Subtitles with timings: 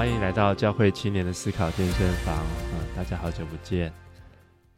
[0.00, 2.34] 欢迎来到教会青年的思考健身房。
[2.72, 3.92] 嗯，大家好久不见。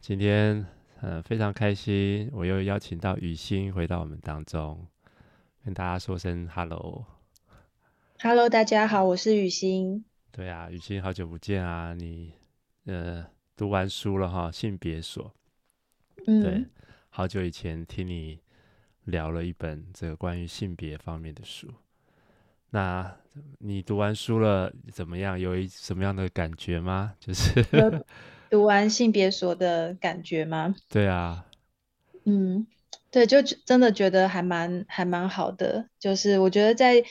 [0.01, 0.65] 今天
[1.01, 4.85] 嗯非常开心，我又邀请到雨欣回到我们当中，
[5.63, 7.05] 跟大家说声 hello。
[8.19, 10.03] Hello，大家好，我是雨欣。
[10.29, 11.93] 对啊，雨欣好久不见啊！
[11.93, 12.33] 你
[12.83, 15.33] 呃读完书了哈，性别所。
[16.27, 16.65] 嗯，对，
[17.07, 18.41] 好久以前听你
[19.05, 21.73] 聊了一本这个关于性别方面的书。
[22.73, 23.15] 那
[23.59, 25.39] 你读完书了怎么样？
[25.39, 27.13] 有一什么样的感觉吗？
[27.21, 27.63] 就是
[28.49, 30.73] 读完性别所的感觉吗？
[30.89, 31.45] 对啊，
[32.25, 32.65] 嗯，
[33.11, 35.87] 对，就真的觉得还蛮还蛮好的。
[35.99, 37.03] 就是我觉得在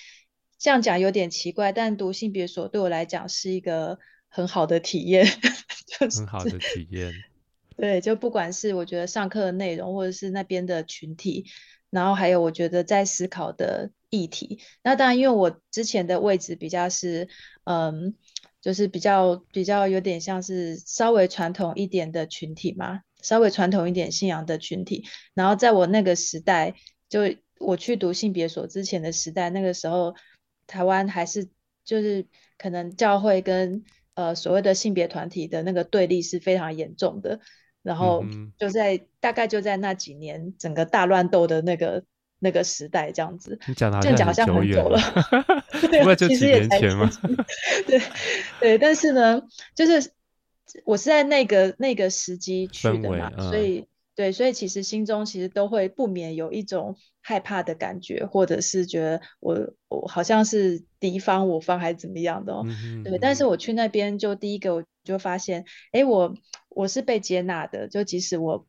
[0.59, 5.25] 这样讲有点奇怪，但读性别所对我来讲是一个很好的体验，
[5.87, 7.13] 就是很好的体验。
[7.79, 11.47] 对，就不管是我觉得上课的内容，或者是那边的群体，
[11.89, 14.61] 然后还有我觉得在思考的议题。
[14.85, 17.27] 那当然，因为我之前的位置比较是，
[17.65, 18.15] 嗯，
[18.61, 25.05] 就是比较比较有点像是稍微传统一点的群体嘛，稍微传统一点信仰的群体。
[25.35, 26.77] 然后在我那个时代，
[27.09, 27.23] 就
[27.59, 30.15] 我去读性别所之前的时代，那个时候。
[30.65, 31.49] 台湾还是
[31.85, 32.25] 就是
[32.57, 37.41] 可能教会跟呃所谓的性别团体的那个对立是非常严重的，
[37.83, 38.25] 然后
[38.57, 42.05] 就在、嗯、大概就在那几年整个大乱斗的那个
[42.43, 44.99] 那个时代这样子，你讲的好像很久了，
[45.81, 47.09] 不过就几年前 嘛，
[47.87, 48.03] 对
[48.61, 49.41] 对，但是呢，
[49.75, 50.11] 就是
[50.85, 53.87] 我是在那个那个时机去的嘛，嗯、所以。
[54.15, 62.63] 对，所以其实心中其实都会不免有一种害怕的感觉，或者是觉得我我好像是敌方我方还是怎么样的哦。
[62.67, 63.05] 嗯嗯。
[63.05, 66.35] 对，但是我去那边就第一个我就发现，哎，我
[66.69, 68.67] 我是被接纳的，就即使我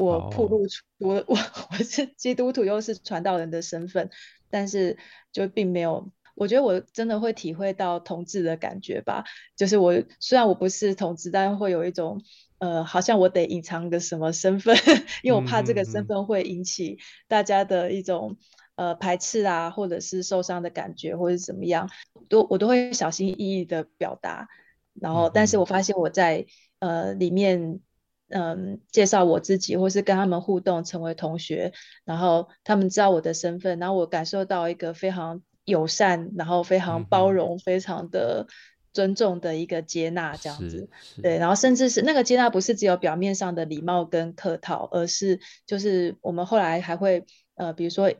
[0.00, 1.36] 我暴露出我我
[1.70, 4.10] 我是基督徒又是传道人的身份，
[4.50, 4.96] 但是
[5.32, 9.24] 就并没有，我觉得我真的会体会到同志的感觉吧。
[9.56, 12.22] 就是我虽然我不是同志，但会有一种。
[12.58, 14.74] 呃，好像我得隐藏个什么身份，
[15.22, 18.38] 因为我怕这个身份会引起大家的一种
[18.76, 21.90] 呃排斥啊，或者是受伤的感觉，或者是怎么样，
[22.30, 24.48] 都我都会小心翼翼的表达。
[24.94, 26.46] 然后，但是我发现我在
[26.78, 27.80] 呃里面，
[28.28, 31.72] 嗯、呃，介绍我自己，或是跟他们互动，成为同学，
[32.04, 38.46] 然后他们知道我的身份，然后我感受到一个非常友善，然后非常包容，非常的。
[38.94, 40.88] 尊重的一个接纳，这样子，
[41.20, 48.12] 对，然后甚至是那个接纳，不是只有表面上的礼貌跟客套，而是就是我们后来还会呃，比如说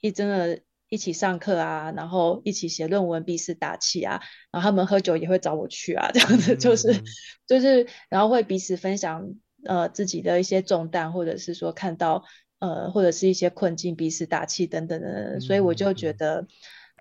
[0.00, 0.60] 一真的
[0.92, 4.20] 一起上课啊，然后一起写论文，彼此打气啊，
[4.50, 7.04] 然后他们喝酒也会找我去啊，这样子就是、嗯、
[7.48, 9.26] 就是，然后会彼此分享
[9.64, 12.24] 呃自己的一些重担，或者是说看到
[12.58, 16.46] 呃或者是一些困境，彼此打气等等等等，所以我就觉得、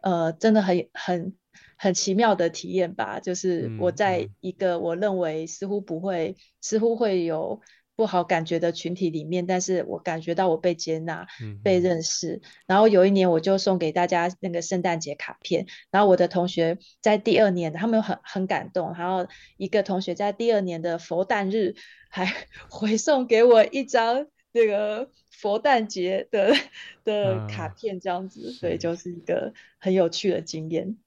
[0.02, 1.36] 嗯、呃真的很很。
[1.84, 7.60] 很奇妙的体验吧，就是我在一个我认为似乎不会、嗯、似乎会有
[8.02, 12.42] 不好感觉的群体里面，但是我感觉到我被接纳、嗯、被认识。
[12.66, 18.92] 然后有一年我就送给大家那个圣诞节卡片，然后我的同学在第二年，他们很很感动。
[18.98, 21.76] 然后一个同学在第二年的佛诞日
[22.10, 22.26] 还
[22.72, 26.56] 回送给我一张那个佛诞节的
[27.06, 30.98] 的卡片，这样子，所以、嗯、就是一个很有趣的经验。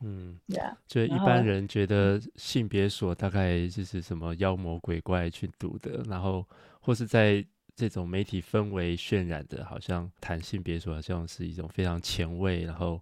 [0.00, 0.38] 嗯，
[0.86, 6.46] 就一般人觉得性别所大概就是什么妖魔鬼怪去读的，然后
[6.80, 7.44] 或是在
[7.74, 13.00] 这种媒体氛围渲染的，好像谈性别所好像是一种非常前卫，然后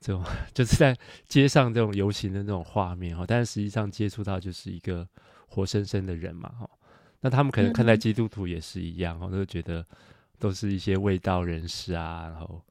[0.00, 0.24] 这种
[0.54, 0.96] 就是在
[1.26, 5.04] 街上这种游行的那种画面哈，但是实际上接触到就是一个
[5.48, 6.70] 活生生的人嘛哈，
[7.20, 9.84] 那他们可能看待基督徒也是一样哈，都觉得
[10.38, 12.62] 都是一些未道人士啊，然后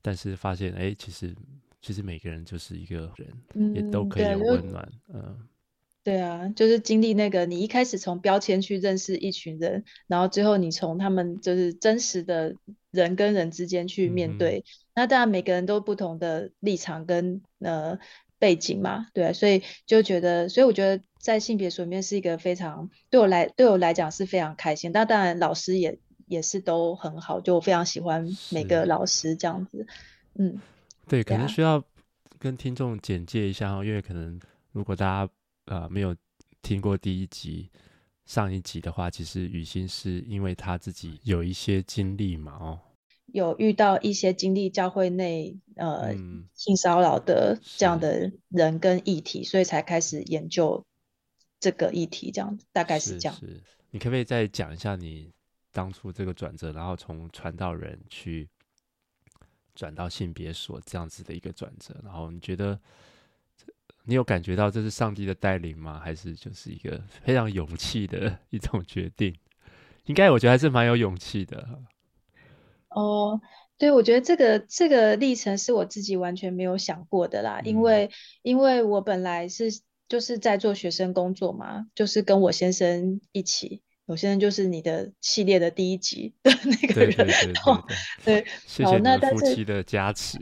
[0.00, 1.34] 但是发现哎，其实。
[1.82, 4.86] 其实每个人就是一个人，嗯、也都可以有温暖。
[5.12, 5.48] 嗯，
[6.04, 12.54] 对啊，就是经历那个，你一开始从标签去认识一群人，然后最后你从他们就是真实的
[12.90, 14.58] 人跟人之间去面对。
[14.58, 17.98] 嗯、那当然每个人都不同的立场跟呃
[18.38, 24.92] 背景嘛，对、啊，所以就觉得，所以我觉得在性别所里面是一个非常对我来对我来讲是非常开心。
[24.92, 29.86] 那当然老师也也是都很好，就我非常喜欢每个老师这样子，
[30.34, 30.60] 嗯。
[31.10, 31.82] 对，可能需要
[32.38, 34.40] 跟听众简介一下哦，因为可能
[34.70, 35.32] 如果大家
[35.64, 36.14] 呃没有
[36.62, 37.68] 听过第一集、
[38.26, 42.78] 上一集的话，其实雨欣是因为他自己有一些经历嘛，哦，
[43.26, 50.86] 有遇到一些经历教会内呃、嗯、性骚扰的这样的人跟议题，所以才开始研究
[51.58, 53.36] 这个议题，这样子大概是这样。
[53.36, 53.60] 是，是，
[53.90, 55.32] 你可不可以再讲一下你
[55.72, 58.48] 当初这个转折，然后从传道人去？
[59.80, 62.78] 转到性别所这样子的一个转折，然后你觉得
[64.04, 65.98] 你有感觉到这是上帝的带领吗？
[65.98, 69.34] 还是就是一个非常勇气的 一种决定？
[70.04, 71.66] 应该我觉得还是蛮有勇气的。
[72.90, 73.40] 哦，
[73.78, 78.10] 对，我觉得这个这个历程是我自己完全没有想过的啦，嗯、因为
[78.42, 79.70] 因为我本来是
[80.10, 83.80] 就是在做学生工作嘛，就是跟我先生一起。
[84.10, 87.52] 我现在就是你的系列的第一集的那个人，对对对对，
[88.24, 90.36] 对，对，谢谢你们夫妻的加持。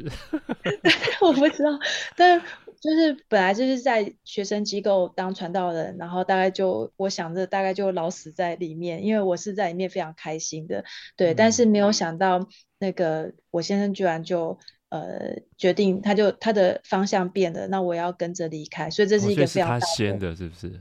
[1.20, 1.78] 我不知道，
[2.16, 2.40] 但
[2.80, 10.82] 就是本来就是在学生机构当传道人，然后大概就我想着大概就老死在里面，因为我是在里面非常开心的，
[11.14, 12.48] 对，嗯、但是没有想到
[12.78, 20.80] 那个我先生居然就呃决定，他就他的方向变了，那我要跟着离开，所以这是一个非常大的、哦、他先的，是不是？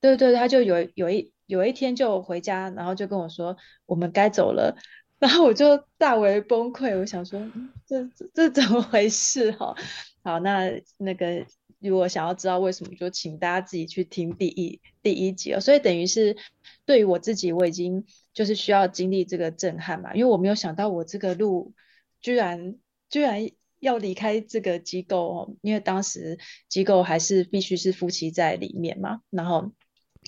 [0.00, 1.32] 对对，他就有有一。
[1.48, 3.56] 有一天就回家，然后就跟我说
[3.86, 4.76] 我们该走了，
[5.18, 6.94] 然后我就大为崩溃。
[6.98, 7.40] 我想说，
[7.86, 9.50] 这这怎么回事？
[9.52, 9.74] 哈，
[10.22, 11.46] 好，那那个
[11.80, 15.58] 如果想要知道为什么，就请大家自己去听第一第一集哦。
[15.58, 16.36] 所以等于是
[16.84, 18.04] 对于我自己，我已经
[18.34, 21.72] 就是需要经历这个震撼嘛，因为我没有想到我这个路
[22.20, 22.76] 居然
[23.08, 23.48] 居然
[23.80, 29.72] 要离开这个机构哦，因为当时机构还是必须是夫妻在里面嘛，然后。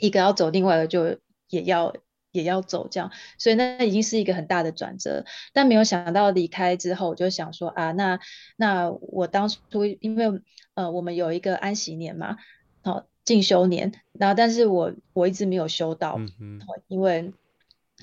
[0.00, 1.18] 一个要走，另外一个就
[1.48, 1.94] 也要
[2.32, 5.24] 也要走，这样，所以那已经是一个很大的转折。
[5.52, 8.18] 但没有想到离开之后，我就想说啊，那
[8.56, 10.40] 那我当初因为
[10.74, 12.36] 呃，我们有一个安息年嘛，
[12.82, 17.32] 好进修年，然后但是我我一直没有修到，嗯、因为。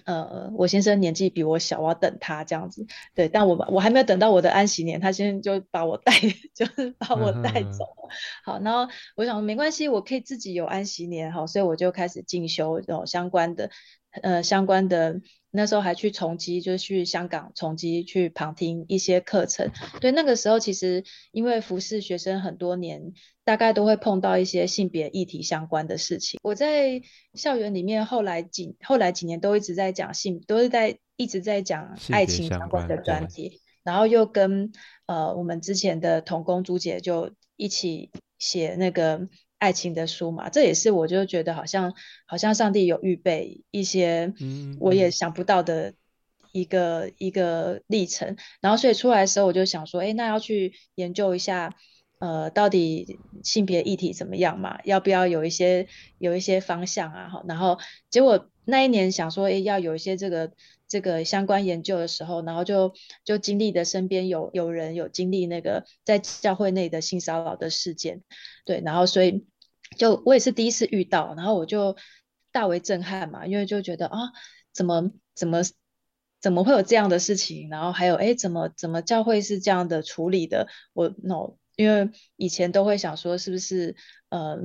[0.06, 2.86] 呃，我先生年纪比我小，我要等他这样子。
[3.16, 6.14] 对，但我我还没有等到我的安息年，他先就把我带，
[6.54, 7.86] 就是把我带走。
[7.86, 8.10] 嗯、
[8.44, 13.70] 好，然后我想没关系，我可以自己有安息年，好，所以我就开始进修哦相关的，
[14.24, 15.22] 呃相关的。
[15.50, 19.72] 那时候还去重机，就是去香港重机去旁听一些课程。
[20.02, 26.40] 对，那个时候其实因为服侍学生很多年，大概都会碰到一些性别议题相关的事情。
[26.44, 27.02] 我在
[27.34, 34.72] 校园里面后来几后来几年都一直在讲性，都是在一直在讲爱情相关的专题，然后又跟
[35.08, 39.28] 呃我们之前的童工朱姐就一起写那个。
[39.60, 41.94] 爱情的书嘛，这也是我就觉得好像
[42.26, 44.34] 好像上帝有预备一些
[44.80, 45.94] 我也想不到的
[46.52, 51.76] 一个、一个历程，然后所以出来的时候我就想说，哎，那要去研究一下，
[52.20, 54.80] 呃，到底性别议题怎么样嘛？
[54.84, 55.88] 要不要有一些
[56.18, 57.30] 有一些方向啊？
[57.30, 57.80] 哈，然后
[58.10, 60.52] 结果那一年想说，哎，要有一些这个。
[60.90, 62.94] 这个相关研究的时候，然后就
[63.26, 68.22] 就经历的身边有有人有经历那个在教会内的性骚扰的事件，
[68.68, 69.48] 对，然后所以
[69.98, 71.96] 就我也是第一次遇到，然后我就
[72.52, 74.18] 大为震撼嘛，因为就觉得啊，
[74.74, 75.62] 怎么怎么
[76.42, 77.70] 怎么会有这样的事情？
[77.70, 80.68] 然后还有哎，怎么怎么教会是这样的处理的？
[80.92, 83.96] 我 no，因为以前都会想说是不是
[84.28, 84.60] 呃。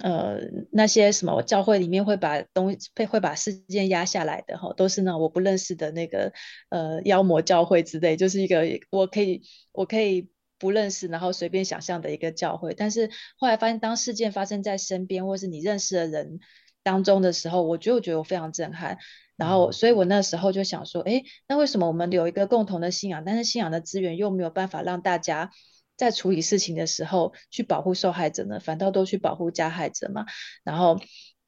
[0.00, 0.38] 呃，
[0.70, 6.32] 那些什么教会里面会把东会会把事件压下来的哈，都是那我不认识的那个
[6.68, 9.42] 呃妖魔教会之类，就是一个我可以
[9.72, 10.28] 我可以
[10.62, 12.72] 不认识，然后随便想象的一个教会。
[12.74, 16.38] 但是后来发现，当事件发生在身边或是你认识的人
[16.84, 18.98] 当中的时候，我就觉得我非常震撼。
[19.36, 25.50] 然后，所以我那时候就想说，诶，那为什么我们有一个共同的信仰，但是信仰的资源又没有办法让大家？
[25.94, 30.24] 在处理事情的时候，去保护受害者呢，反倒都去保护加害者嘛。
[30.64, 30.98] 然后，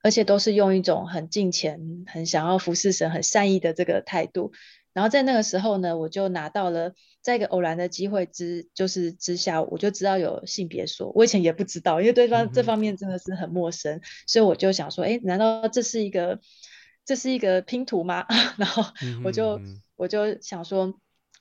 [0.02, 4.52] 而且都是用一种很敬虔、很想要服侍神、很善意的这个态度。
[4.94, 11.12] 然后在那个时候呢，我就拿到了，在一个偶然的机会之，就是之下，我就知道有性别说。
[11.14, 16.40] 我以前也不知道，因为对方这方面真的是很陌生，嗯、所以我就想说，哎，难道这是一个，
[17.04, 18.24] 这是一个拼图吗？
[18.56, 18.82] 然后
[19.24, 20.94] 我就、嗯、我就想说，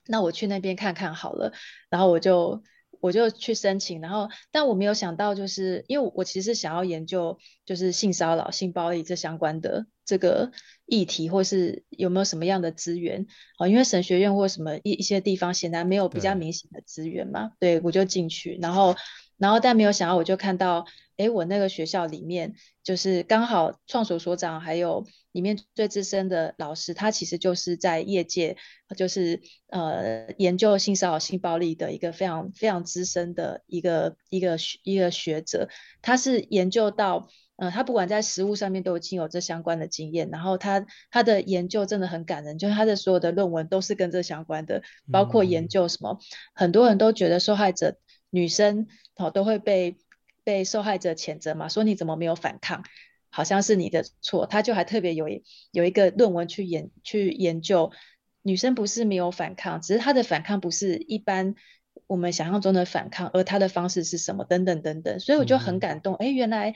[0.07, 1.53] 那我去那边看看好了。
[1.89, 2.62] 然后我就。
[3.03, 10.53] 我就去申请，然后，但我没有想到，就是因为我其实想要研究，就是性骚扰、性暴力这相关的这个
[10.86, 13.67] 议题，或是有没有什么样的资源啊？
[13.67, 18.95] 因为神学院或什么一一些地方显然没有比较明显的资源嘛，对，对我就进去，然后。
[19.36, 20.86] 然后，但没有想到，我就看到，
[21.17, 28.58] 哎，我那个学校里面，就是刚好创所所长，还有里面最资深的老师，他其实就是在业界，
[28.98, 35.70] 就是呃研究性骚扰、性暴力的一个非常非常资深的一个一个一个学者。
[36.01, 47.98] 他是研究到，呃，他不管在实物上面都已经有这相关的经验，然后他他的研究真的很感人，就是他的所有的论文都是跟这相关的，包括研究什么，嗯、很多人都觉得受害者。
[48.36, 49.96] 女生哦都会被
[50.43, 52.83] 被受害者谴责嘛，说你怎么没有反抗，
[53.29, 54.45] 好像是你的错。
[54.45, 55.27] 他就还特别有
[55.71, 57.91] 有一个论文去研去研究，
[58.41, 61.55] 女生不是没有反抗，只是她的反抗不是一般
[62.07, 66.15] 我们想象中的反抗，而她的方式是什么等等等等，所以我就很感动。
[66.15, 66.75] 哎、嗯，原来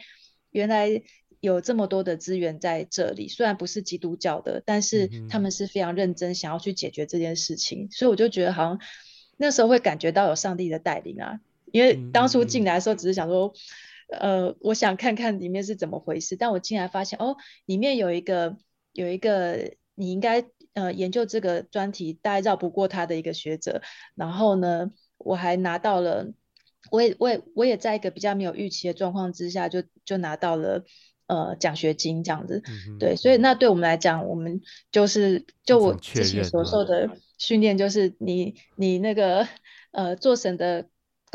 [0.52, 1.04] 原来
[1.40, 8.80] 有这么多的资源在这里，虽然不是基督教的，但是他们是非常认真想要去解决这件事情，嗯、所以我就觉得好像
[9.36, 11.42] 那时候会感觉到有上帝的带领啊。
[11.78, 13.54] 因为当初进来的时候只是想说，
[14.20, 18.58] 呃，我想看看里面是怎么回事，但我进来发现哦，里面有一个
[18.94, 20.46] 有一个你应该。
[20.74, 23.82] 呃，研究这个专题大概绕不过他的一个学者，
[24.14, 26.28] 然后呢，我还拿到了，
[26.92, 30.86] 我也我也我也在一个比较没有预期的状况之下就，就就拿到了
[31.26, 39.48] 呃奖学金这样子，嗯、对，所以那对我们来讲，我们就是就我之前所受的训练，就是你你那个
[39.90, 40.88] 呃做神的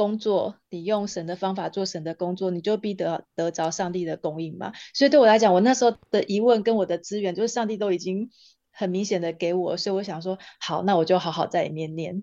[0.03, 4.73] 工作，你用神的方法做神的工作，你就必得得着上帝的供应嘛。
[4.95, 8.31] 所以对我来讲，我那时候的疑问跟我的资源，就是上帝都已经。
[8.75, 12.23] 很明显的给我，所以我想说，好，那我就好好在里面念，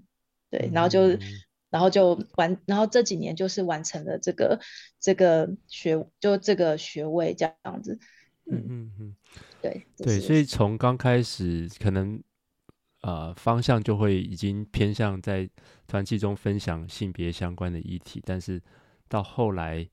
[0.50, 1.20] 对，然后就，嗯、
[1.70, 4.60] 然后就完，然后这几年就是完成了这个
[5.00, 8.00] 这个学，就这个学位这样子，
[8.52, 9.16] 嗯嗯嗯，
[9.62, 12.20] 对对，所以从刚开始可能
[13.02, 15.50] 呃方向就会已经偏向在
[15.88, 18.62] 团契中分享性别相关的议题，但是
[19.08, 19.88] 到后来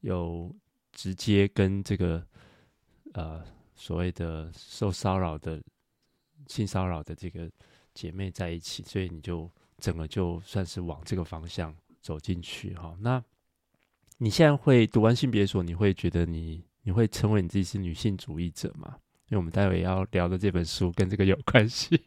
[0.00, 0.54] 有
[0.92, 2.26] 直接跟这个
[3.14, 3.44] 呃
[3.74, 5.62] 所谓的受骚扰的。
[6.48, 7.50] 性骚扰的这个
[7.92, 12.96] 姐妹在一起，所以你就整个就算是往这个方向走进去哈。
[13.00, 13.20] 那
[14.18, 18.96] 你现在会读完性别所，你会觉得你你会称为你自己是女性主义者吗？
[19.28, 22.00] 因为我们待会要聊的这本书跟这个有关系。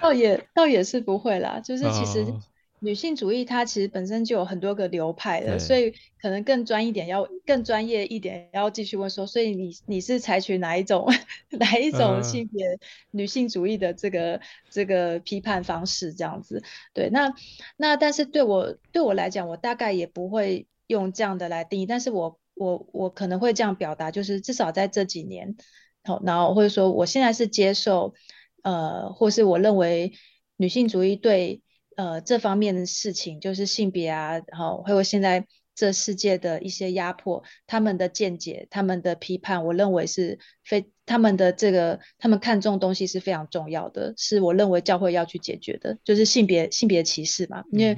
[0.00, 2.20] 倒也倒也是不会啦，就是其实。
[2.22, 2.40] 哦
[2.82, 11.06] 女性主义它其实本身就有很多个流派的，所以可能更专一点要更专业一点要继续问说，所以你你是采取哪一种
[11.60, 12.78] 哪一种性别
[13.10, 14.40] 女性主义的这个、呃、
[14.70, 16.62] 这个批判方式这样子？
[16.94, 17.34] 对，那
[17.76, 25.56] 那但是对我对我来讲，我大概也不会用这样的来定义，但是我我我可能会这样表达，就是至少在这几年，
[26.04, 28.14] 好，然后或者说我现在是接受，
[28.62, 30.12] 呃，或是我认为
[30.56, 31.62] 女性主义对。
[31.96, 35.46] 呃，这方面的事情就是性别啊，然后还有现在
[35.80, 47.64] 这世界的一些压迫，他们的见解、他们的批判，我认为是非他们的这个他们看重东西是非常重要的，是我认为教会要去解决的，就是性别性别歧视嘛。
[47.72, 47.96] 因为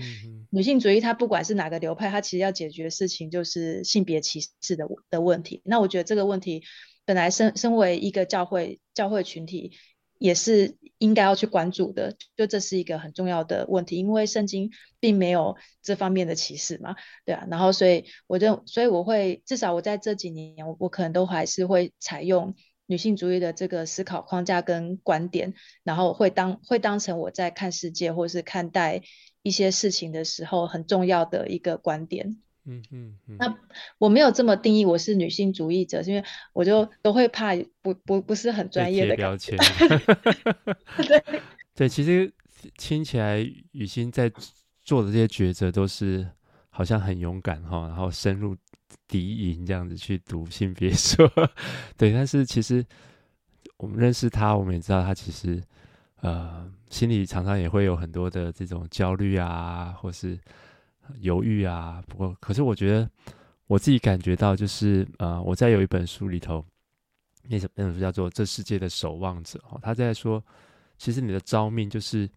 [0.50, 5.60] 女性主义它不管是哪个流派，它其实要解决的事情就是性别歧视的的问题。
[5.64, 6.62] 那我觉得这个问题
[7.04, 9.72] 本来身身为一个教会教会群体。
[10.18, 16.94] 也是应该要去关注的，就这是一个很重要的问题，因为圣经并没有这方面的歧视嘛，
[17.24, 22.54] 对啊，然后所以我认所以我会至少我在这几年，我我可能都还是会采用
[22.86, 29.02] 女性主义的这个思考框架跟观点，然后会当会当成我在看世界或是看待
[29.42, 32.40] 一些事情的时候很重要的一个观点。
[32.64, 33.58] 嗯嗯嗯，那
[33.98, 39.58] 我没有这么定义我是女性主义者，是因为我就都会怕不不不是很专业的标签。
[41.06, 41.24] 对
[41.74, 42.32] 对，其实
[42.76, 43.40] 听起来
[43.72, 44.30] 雨欣在
[44.80, 46.24] 做的这些抉择都是
[46.70, 48.56] 好像很勇敢哈，然后深入
[49.08, 51.28] 敌营这样子去读性别说，
[51.98, 52.84] 对，但是其实
[53.76, 55.60] 我们认识他，我们也知道他其实
[56.20, 60.38] 呃心里常常也会有很多的这种焦虑啊，或是。
[61.20, 63.08] 犹豫啊，不过可是我觉得
[63.66, 66.64] 我自己感觉到就是呃，我在有一本书里头，
[67.48, 70.42] 那本那本书叫做《这世界的守望者》哦，他在说，
[70.98, 72.28] 其实你的召命就是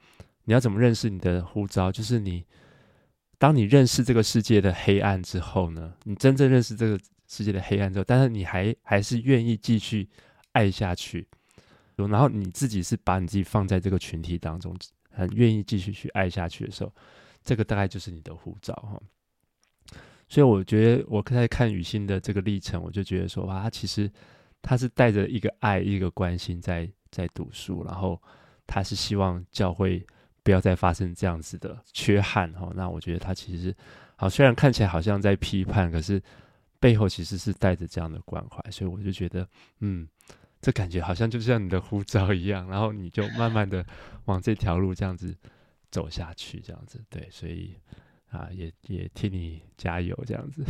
[0.44, 2.46] 你要怎么认识你的呼召，就是你
[3.38, 10.08] 当你认识这个世界的黑暗之后呢，你真正认识这个世界的黑暗之后，但是你还还是愿意继续
[10.54, 11.28] 爱下去，
[11.96, 14.76] 然后你自己是把你自己放在这个群体当中，
[15.12, 16.94] 很愿意继续去爱下去的时候。
[17.46, 19.00] 这个大概就是你的护照哈，
[20.28, 24.12] 所以我觉得我在看雨欣的这个历程，我就觉得说哇，他其实
[24.64, 28.20] 他是带着一个爱、一个关心在在读书，然后
[28.66, 30.04] 他是希望教会
[30.42, 32.72] 不要再发生这样子的缺憾哈。
[32.76, 33.74] 那我觉得他其实
[34.16, 36.20] 好，虽然看起来好像在批判，可是
[36.80, 39.48] 背后其实是带着这样的关怀，所以我就觉得
[39.82, 40.08] 嗯，
[40.62, 43.86] 这感觉好像就像你的护照一样，然后你就慢慢的
[44.26, 45.36] 往这条路这样子。
[45.96, 47.78] 走下去这样子，对，所以
[48.28, 50.62] 啊，也也替你加油这样子。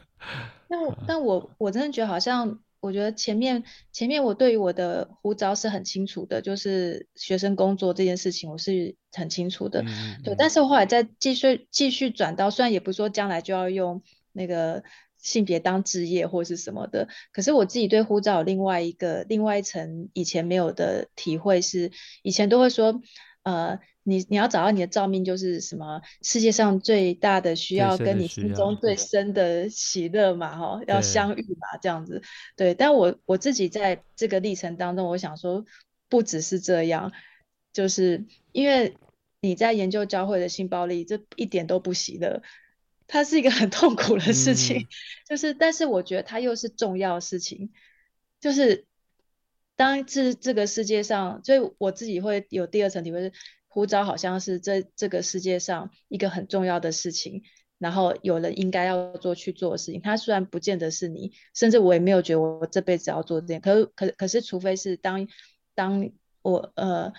[0.66, 10.34] 那我，但我我真的觉得好像，我觉得前面前面我对于我的呼召是很清楚的，就是学生工作这件事情我是很清楚的，嗯、对。
[10.38, 14.02] 但是我后来再继续继续转到，虽然也不是说将来就要用
[14.32, 14.82] 那个
[15.18, 23.02] 性别当职业或是什么的，可是我自己对呼召有另外一个另外一层以前没有的体会是，以前都会说。
[23.44, 32.22] 呃，你你要找到你的照命，就是什么世界上最大的需要，跟你心中最深的喜乐嘛，哈，要相遇嘛，这样子。
[32.54, 35.64] 对，但我我自己在这个历程当中，我想说，
[36.08, 37.10] 不只是这样，
[37.72, 38.96] 就是因为
[39.40, 42.42] 你在研究教会的性暴力，这一点都不喜乐，
[43.08, 44.86] 它是一个很痛苦的事情，嗯、
[45.30, 47.72] 就是，但是我觉得它又是重要的事情，
[48.40, 48.86] 就是。
[49.76, 53.32] 当这这个世界上，所以我自己会有第二层体会是，
[53.68, 57.42] 呼召好像是这这个世界上一个很重要的事情，
[57.78, 60.00] 然后有人应该要做去做的事情。
[60.00, 65.26] 他虽然不见得是你，甚至我也没有觉得我这辈子要做这件，可可可是，除非是当
[65.74, 66.10] 当
[66.42, 67.12] 我呃，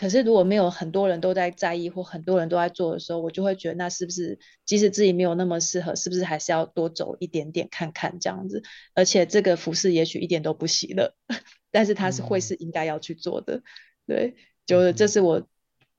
[0.00, 8.62] 可是如果没有很多人都在在意或很多人都在做的时候，我就会觉得那是不是即使自己没有那么适合，是不是还是要多走一点点看看这样子？
[8.94, 11.12] 而且这个服饰也许一点都不喜乐。
[11.70, 13.62] 但是它是会是应该要去做的，嗯、
[14.06, 15.46] 对，就是这是我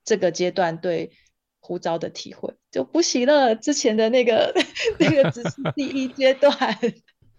[0.03, 1.11] 这个阶段对
[1.59, 3.55] 呼召的体会，就不行了。
[3.55, 4.51] 之前的那个
[4.97, 6.51] 那个只是第一阶段，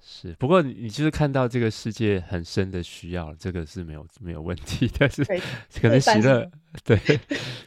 [0.02, 0.34] 是。
[0.34, 4.90] 不过你就是看到这个世界很深的需要，这个是没有没有问题。
[4.98, 6.50] 但是可能喜乐，
[6.84, 6.98] 对，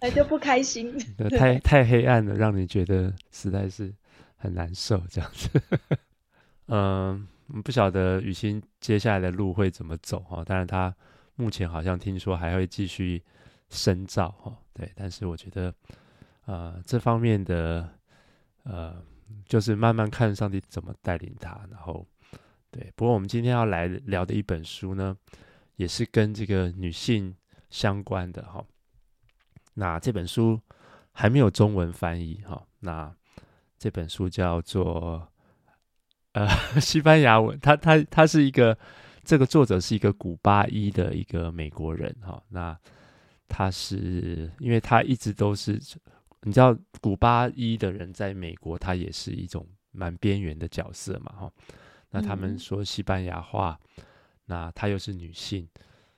[0.01, 0.94] 那就不开心，
[1.38, 3.92] 太太黑暗了，让你觉得实在是
[4.36, 5.50] 很难受，这样子。
[6.68, 7.27] 嗯。
[7.63, 10.92] 不晓得雨欣接下来的路会怎么走哈，当然他
[11.36, 13.22] 目前好像听说还会继续
[13.70, 15.72] 深造哈，对，但是我觉得
[16.46, 17.88] 呃这方面的
[18.63, 19.00] 呃
[19.46, 22.04] 就是慢慢看上帝怎么带领他，然后
[22.77, 25.15] 对，不过我们今天要来聊的一本书呢，
[25.77, 27.34] 也是跟这个女性
[27.70, 28.62] 相关的哈，
[29.75, 30.60] 那这本书
[31.13, 33.15] 还没有中文翻译哈，那
[33.77, 35.25] 这本书叫做。
[36.34, 36.46] 呃，
[36.82, 38.77] 西班牙文，他他他是一个，
[39.24, 42.44] 这个作者是一个古巴裔的一个美国人哈、哦。
[42.50, 42.77] 那
[43.48, 45.80] 他是因为他一直都是，
[46.41, 51.54] 你知道，古巴裔的人在美国，他也是一种蛮边缘的角色嘛哈、
[52.15, 54.04] 那他们说西班牙话，嗯、
[54.45, 55.67] 那她又是女性，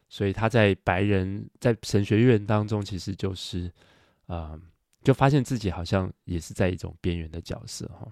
[0.07, 3.71] 所以她在白人在神学院当中，其实就是，
[4.27, 4.59] 呃，
[5.03, 8.01] 就发现自己好像也是在一种边缘的角色哈。
[8.01, 8.11] 哦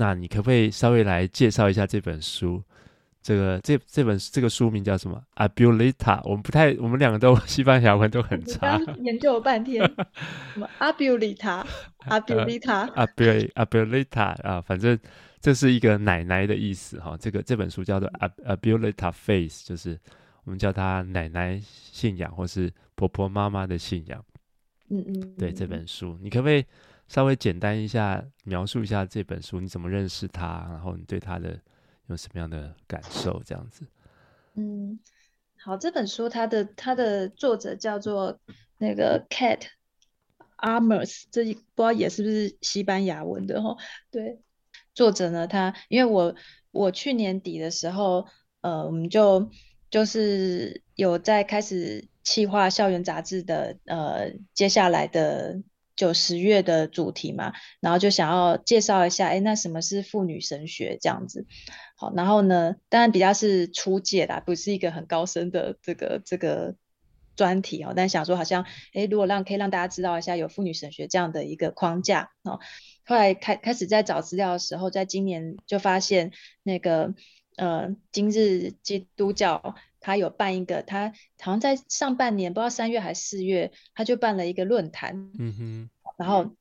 [0.00, 2.62] 那你可不可以稍微来介绍一下这本书？
[3.20, 6.20] 这个这这本这个书名叫什么？Abuelita。
[6.22, 8.78] 我们不太，我们两个都 西班牙文都很差。
[9.02, 9.82] 研究了半天，
[10.54, 14.96] 什么 Abuelita？Abuelita？Abuel Abuelita 啊，反正
[15.40, 17.16] 这是一个奶奶的意思哈。
[17.18, 19.98] 这个这本书叫做 Abuelita Faith，就是
[20.44, 24.24] 我们叫它奶奶信仰，或是婆婆妈妈的信仰。
[24.90, 26.64] 嗯嗯，对这本书，你可不可以？
[27.08, 30.66] 稍微简单一下描述一下这本书，你怎么认识它？
[30.68, 31.58] 然后你对它的
[32.06, 33.42] 有什么样的感受？
[33.46, 33.86] 这样子。
[34.56, 34.98] 嗯，
[35.56, 38.38] 好，这本书它的它的作者叫做
[38.76, 39.62] 那个 Cat
[40.58, 43.74] Armas，这不知道也是不是西班牙文的哈？
[44.10, 44.38] 对，
[44.98, 46.34] 作者呢，他因为我
[46.72, 48.26] 我去年底的时候，
[48.62, 49.48] 呃，我们就
[49.90, 55.62] 就是有在开始企划校园杂志的呃接下来的。
[55.98, 61.44] 九十月的主题嘛，然后就想要介绍一下，哎，那什么是妇女神学这样子？
[61.96, 66.76] 好，然后呢，当然比较是初阶啦，不是一个很高深的这个这个
[67.38, 67.94] 专题哦。
[67.96, 72.60] 但想说好像，哎，如果让可以让大家知道一下有妇女神学这样的一个框架哦。
[73.06, 77.14] 后来开开始在找资料的时候，在今年就发现那个
[77.56, 79.74] 呃，今日基督教。
[80.00, 85.32] 他有办一个，他好像在上半年，不知道三月还是四月，他就办了一个论坛。
[85.36, 86.54] 嗯哼，然后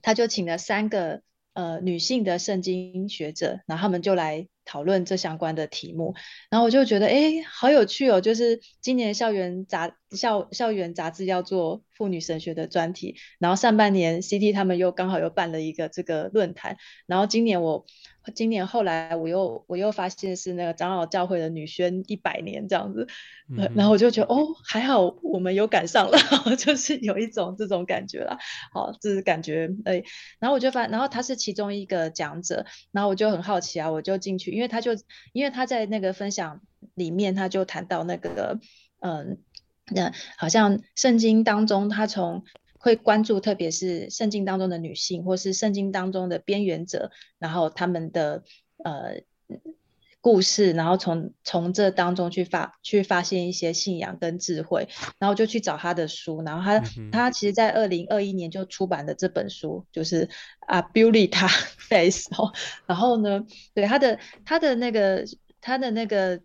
[0.00, 1.20] 他就请了三个
[1.52, 6.14] 呃女性的圣经学者，然后他们就来讨论这相关的题目。
[6.50, 8.20] 然后我就觉得，哎，好有趣哦！
[8.20, 16.76] 就是今年校园杂校校园杂志要做妇女神学的专题，然后上半年 CT 他们又刚好又办了一个这个论坛，
[17.06, 17.86] 然后今年我。
[18.34, 23.06] 今年后来，我又我又发现是那个长老教会的女宣一百年这样子，
[23.48, 26.18] 嗯、然后我就觉得哦，还好我们有赶上了，
[26.56, 28.38] 就是有一种这种感觉啦。
[28.72, 30.02] 好，就是感觉哎，
[30.38, 34.92] 然后我就发，然后他是其中一个讲者，然后我就很好奇啊，我就进去，因为他就
[35.32, 36.60] 因为他在那个分享
[36.94, 38.58] 里面，他就谈到那个
[39.00, 39.38] 嗯，
[39.94, 42.44] 那好像圣经当中他从。
[42.78, 48.42] 会关注，特别是圣经当中的女性，或是圣经当中的边缘者，然后他们的
[48.84, 49.22] 呃
[50.20, 54.88] 故事，然后从从这当中去发去发现一些信仰跟智慧，
[55.18, 60.28] 然后就去找他的书，然后他、嗯、他其实在二零二一年就出版的这本书，就是
[60.60, 62.52] 啊 Faith 哦，
[62.86, 65.24] 然后呢，对他的他的那个
[65.60, 66.40] 他的那个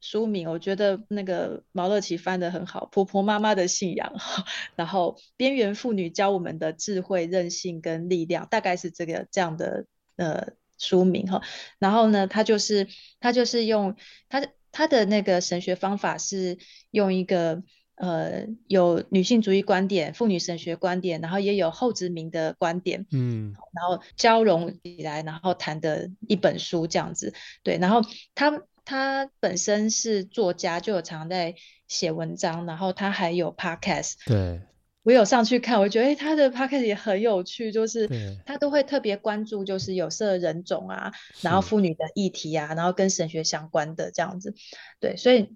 [0.00, 4.12] 书名，我觉得那个毛乐琪翻得很好，《婆婆妈妈的信仰》，
[4.76, 11.42] 然后边缘妇女教我们的智慧、韧性跟力量，大概是这个这样的呃书名哈。
[11.78, 12.88] 然后呢，他就是
[13.20, 13.96] 他就是用
[14.28, 16.58] 他他的那个神学方法是
[16.90, 17.62] 用一个。
[18.00, 27.34] 呃，有女性主义观点、妇女神学观点，然后也有后殖民的观点，嗯，然后交融起来，然后谈的一本书这样子。
[27.64, 28.00] 对，然后
[28.36, 31.54] 他他本身是作家，就有常在
[31.88, 34.14] 写文章，然后他还有 podcast。
[34.24, 34.62] 对，
[35.02, 38.08] 我有上去看，我觉得诶他的 podcast 也很有趣，就是
[38.46, 44.54] 他都会特别关注，就是有色人种啊，然后妇女的议题啊，然后跟神学相关的这样子。
[44.98, 45.54] 对，所以。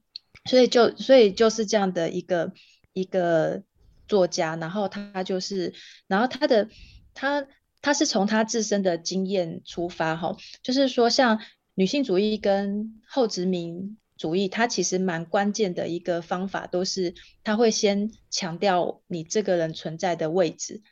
[0.50, 2.52] 所以就所以就是这样的一个
[2.94, 3.62] 一个
[4.08, 5.72] 作家，然后他就是，
[6.08, 6.68] 然后他的
[7.14, 7.46] 他
[7.80, 11.38] 他是从他自身的经验出发哈，就是说像
[11.74, 20.82] 女性主义跟后殖民主义，它其实蛮关键的一个方法，都是它会先强调你这个人存在的位置。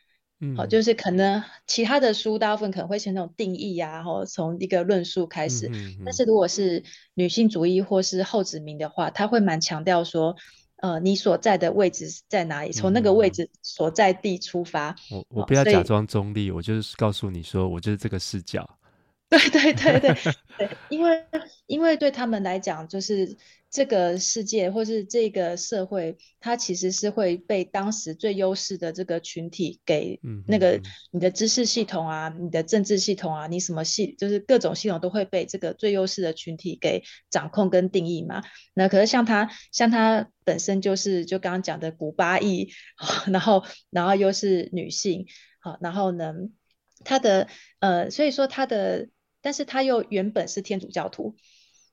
[0.41, 5.69] 嗯，好，就是可能其他的书大部分可能会先那种定义呀、啊，或从一个论述开始。
[5.69, 10.35] 嗯嗯嗯、但是如果是女性主义或是后殖民的话，它会蛮强调说，
[10.77, 12.73] 呃，你所在的位置在哪里？
[12.73, 14.97] 从那个位置所在地出发。
[15.11, 18.67] 我我不要假装中立，我就是告诉你说，我就是这个视角。
[19.39, 20.15] 对对对对
[20.59, 21.25] 对，因为
[21.67, 23.37] 因为对他们来讲，就是。
[23.73, 30.81] 这个世界或是这个社会，它其实是会被当时最优势的这个群体给那个
[31.13, 38.43] 你的知识系统啊，你的政治系统啊，你什么系就是各种系统都会被这个最优势的群体给掌控跟定义嘛。
[38.75, 42.73] 那可是像他，像他本身就是就刚刚讲的古巴裔，
[43.31, 45.27] 然后然后又是女性，
[45.61, 46.35] 好，然后呢，
[47.05, 47.47] 他的
[47.79, 49.07] 呃，所以说他的，
[49.43, 51.37] 但是他又原本是天主教徒。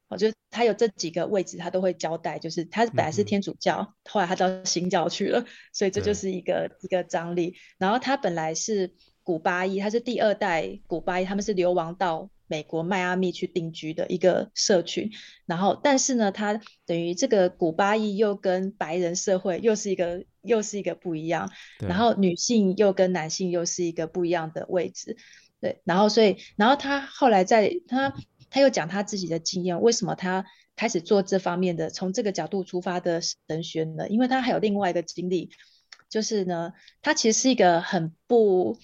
[0.09, 2.39] 哦，就他有这几个位置，他都会交代。
[2.39, 7.55] 就是他本来是天主教，嗯、后来他到新教去了，所以这就是一个一个张力。
[7.77, 15.11] 然后他本来是古巴裔，他是第二代古巴裔，他们是流亡到美国迈阿密去定居的一个社群。
[15.45, 21.51] 然后，但是呢，他等于这个古巴裔又跟白人社会又是一个又是一个不一样。
[21.79, 25.17] 然后女性又跟男性又是一个不一样的位置。
[25.59, 28.13] 对，然后所以，然后他后来在他。
[28.49, 30.45] 他又讲他自己的经验，为什么他
[30.77, 34.07] 开始做这方面的，从这个角度出发的神学呢？
[34.07, 35.49] 因为他还有另外一个经历，
[36.09, 38.77] 就是呢，他其实是一个很不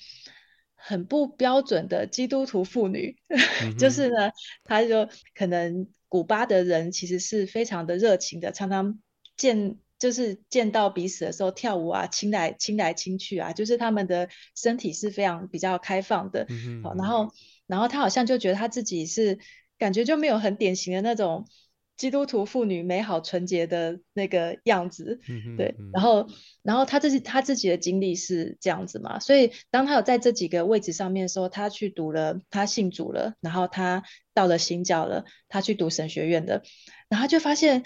[0.76, 4.32] 很不标准的基督徒妇女，嗯、 就是呢，
[4.66, 9.00] 他就可能古巴的人其实是非常的热情的，常常
[9.38, 17.32] 见就是见到彼此的时候跳舞啊，亲来亲来亲去啊，就是他们的身体是非常比较开放的，嗯、然后。
[17.66, 19.40] 然后他好像就觉得他自己是
[19.80, 21.48] 感觉就没有很典型的那种
[21.96, 25.74] 基督徒妇女美好纯洁的那个样子，嗯、对。
[25.94, 26.28] 然后，
[26.62, 36.64] 然后他自己他自己的经历是这样子嘛，所以当他有在这几个位置上面的时候，他去读了，他信主了，然后他到了新教了，他去读神学院的，
[37.08, 37.84] 然后就发现，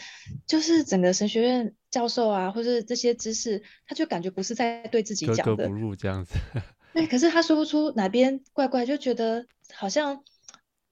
[0.47, 6.36] 就是整个神学院教授啊，或是这些知识，他就感觉不是在对自己讲的，格格不入这样子。
[6.93, 10.23] 对，可是他说不出哪边怪怪，就觉得好像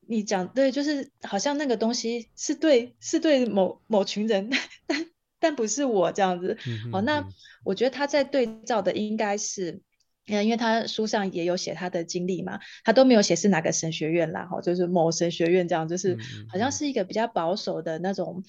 [0.08, 4.50] 你讲对，就是好像那个东西是对，是对某某群人，
[4.88, 5.06] 但
[5.40, 6.58] 但不是我这样子。
[6.66, 7.24] 嗯、哦，那
[7.64, 9.84] 我觉得他在对照的应该是，
[10.26, 16.18] 嗯，因为他书上也有写他的经历嘛，他都没有写是哪个神学院啦，哈，就是某神学院这样，就是
[16.50, 18.44] 好像是一个比较保守的那种，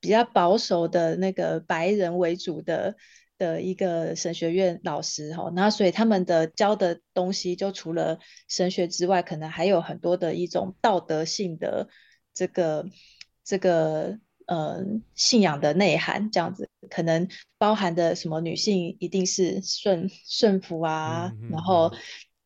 [0.00, 2.96] 比较保守的那个白人为主的。
[3.40, 11.88] 的一个神学院老师哈，那所以他们的教的东西就除了神学之外，可能还有很多的一种道德性的
[12.34, 12.86] 这个
[13.42, 14.84] 这个呃
[15.14, 21.90] 信仰的内涵，这样子可能包含的什么女性一定是顺顺服啊，嗯嗯嗯然后。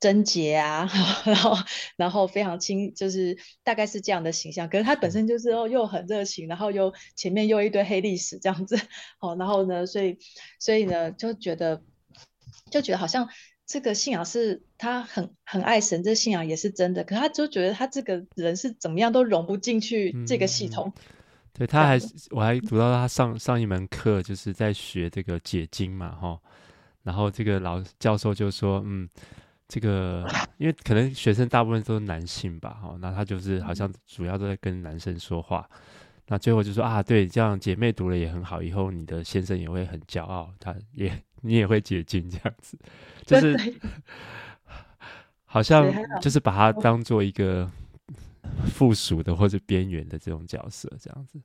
[0.04, 0.86] 贞洁啊，
[1.24, 1.56] 然后
[1.96, 4.68] 然后非常亲，就是大概是这样的形象。
[4.68, 8.76] 可是他本身就是哦，又很热情，然后又前面又一堆黑历史这样子，
[9.18, 10.18] 哦，然后呢，所以
[10.58, 11.82] 所以呢，就觉得
[12.70, 13.30] 就觉得好像
[13.64, 17.02] 这个信仰是他很很爱神，这信仰也是真的。
[17.02, 20.92] 可他就觉得他这个人是怎么样都融不进去这个系统。
[20.94, 21.02] 嗯、
[21.54, 26.38] 对，他还我还读到他上上一门课，就是在学这个解经嘛，哈。
[27.04, 29.08] 然后这个老教授就说，嗯。
[29.74, 30.24] 这个，
[30.56, 35.68] 因为可能学生大部分都是男性吧，哦，那他就是好像主要都在跟男生说话，
[36.28, 42.78] 那最后就说啊，对，这样姐妹读了也很好，以后你的先生也会很骄傲，他也你也会解禁这样子，
[43.26, 43.74] 就是
[45.44, 47.68] 好像就是把他当做一个
[48.66, 51.40] 附属的或者边缘的这种角色这样子。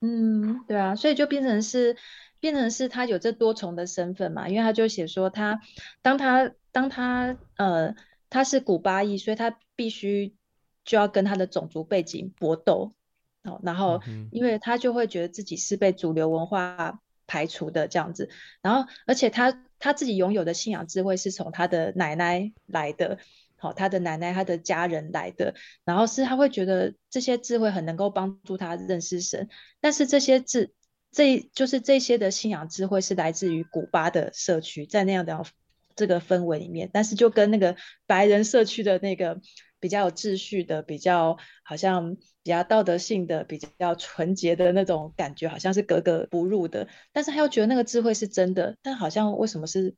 [0.00, 1.96] 嗯，对啊，所以就变成是
[2.38, 5.60] 变成是他有这多重的身份嘛，因为他就写说他
[6.02, 7.96] 当他当他呃
[8.30, 10.34] 他是古巴裔，所以他必须
[10.84, 12.92] 就要跟他的种族背景搏斗，
[13.42, 18.30] 哦，然后因为他就会觉得自己是被主流文化排除的这样子，
[18.62, 23.18] 然后而且他他自己拥有的信仰智慧是从他的奶奶来的。
[23.60, 25.52] 好，他的奶奶、他的家人来的，
[25.84, 29.48] 然后是他会觉得这些智慧很能够帮助他认识神，
[29.80, 30.72] 但是这些智，
[31.10, 35.42] 这就是这些的信仰智慧是来自于古巴的社区，在那样的
[35.96, 37.74] 这个氛围里面，但是就跟那个
[38.06, 39.40] 白人社区的那个
[39.80, 46.86] 比较有秩序的、比较好像比较道德性的、比较纯洁的那种感觉，好像是格格不入的。
[47.12, 49.96] 但是他又觉得那个智慧是真的，但好像为什么是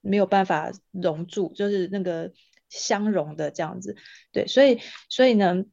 [0.00, 2.32] 没有办法融入，就是那个。
[2.68, 3.96] 相融的这样子，
[4.32, 5.64] 对，所以所以呢，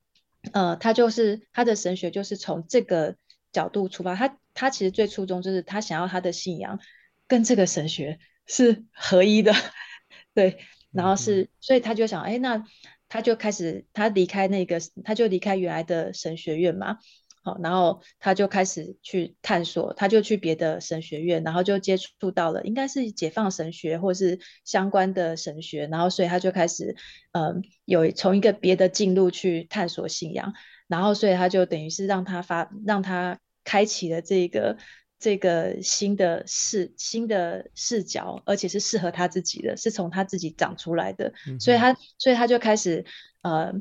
[0.53, 3.15] 呃，他就是他的神学就是从这个
[3.51, 6.79] 角度出发，他他其实最初衷就是他想要他的信仰
[7.27, 9.53] 跟这个神学是合一的，
[10.33, 10.59] 对，
[10.91, 12.63] 然后是，所以他就想，哎，那
[13.09, 16.99] 他就开始他离开那个，他就离开原来的神学院嘛。
[17.45, 26.95] 好，然后他就开始去探索，他就去别的神学院，然后就接触到了，应该是解放神学或是相关的神学，然后所以他就开始，
[27.33, 30.55] 嗯，有从一个别的进路去探索信仰，
[30.87, 34.79] 然后所以他就等于是让他发，让他开启了这个
[35.19, 43.05] 这个新的视新的视角，而且是适合他自己的，是从他自己长出来的，嗯、所以他所以他就开始，
[43.43, 43.71] 呃。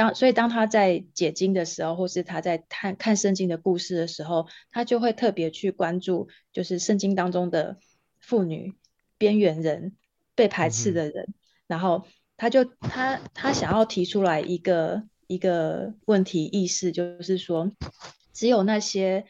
[0.00, 7.76] 当所以当他在解经的时候，或是他在看看圣经的故事的时候，他就会特别去关注，就是圣经当中的
[8.18, 8.72] 妇女、
[9.18, 9.94] 边缘人、
[10.34, 11.24] 被排斥的人。
[11.28, 11.34] 嗯、
[11.66, 12.06] 然后
[12.38, 17.70] 他就他他想要提出来一个一个问题意识，就是说，
[18.32, 19.26] 只有那些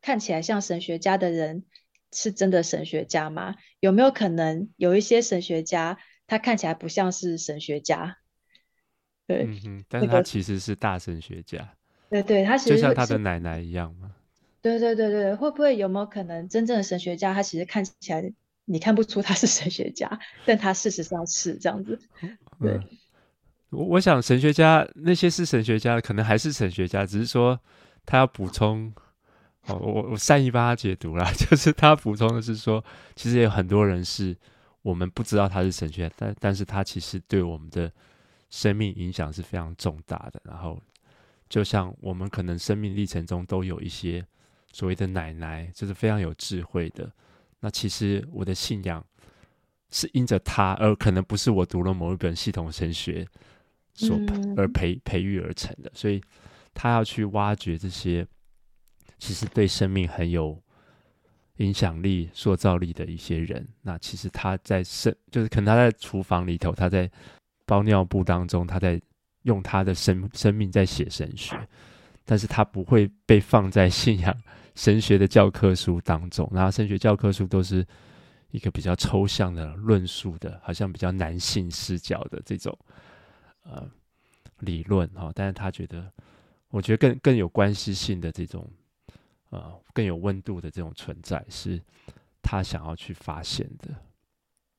[0.00, 1.66] 看起来像神学家的人
[2.10, 3.54] 是真的神学家吗？
[3.80, 8.16] 有没有可能有一些神学家他看起来不像是神学家？
[9.26, 11.68] 对，嗯哼，但是他其实是大神学家，
[12.08, 14.12] 对对，他其实就像他的奶奶一样嘛。
[14.62, 18.32] 对对对对，会不会有没有可能真正的神学家，他其实看起来
[18.64, 20.08] 你看不出他是神学家，
[20.44, 21.98] 但他事实上是这样子。
[22.60, 22.84] 对，嗯、
[23.70, 27.60] 我我想神学家那些是神学家，可能还是神学家，只是说
[28.04, 28.92] 他要补充。
[29.68, 32.84] 哦，我我善意帮他解读啦， 就是他补充的是说，
[33.16, 34.36] 其实有很多人是
[34.82, 37.90] 我们不知道他是神学家，但但是他其实对我们的。
[38.48, 40.80] 生命影响是非常重大的，然后
[41.48, 44.24] 就像我们可能生命历程中都有一些
[44.72, 47.10] 所谓的奶奶，就是非常有智慧的。
[47.58, 49.04] 那其实我的信仰
[49.90, 53.26] 是因着他，而可能不是我读了某一本系统神学
[53.94, 54.16] 所
[54.56, 55.90] 而培培育而成的。
[55.92, 56.22] 所以
[56.72, 58.26] 他要去挖掘这些
[59.18, 60.62] 其实对生命很有
[61.56, 63.66] 影响力、塑造力的一些人。
[63.82, 67.10] 那其实他在生，就是可能他在厨房里头，他在。
[67.66, 68.98] 包尿布当中，他在
[69.42, 71.54] 用他的生生命在写神学，
[72.24, 74.34] 但是他不会被放在信仰
[74.74, 76.48] 神学的教科书当中。
[76.52, 77.86] 然后神学教科书都是
[78.50, 82.76] 一个比较抽象的论述的，好像比较男性视角的这种
[83.64, 83.88] 呃
[84.60, 85.30] 理论哈。
[85.34, 86.10] 但是他觉得，
[86.68, 88.68] 我觉得更更有关系性的这种
[89.50, 91.82] 呃更有温度的这种存在，是
[92.42, 93.94] 他想要去发现的。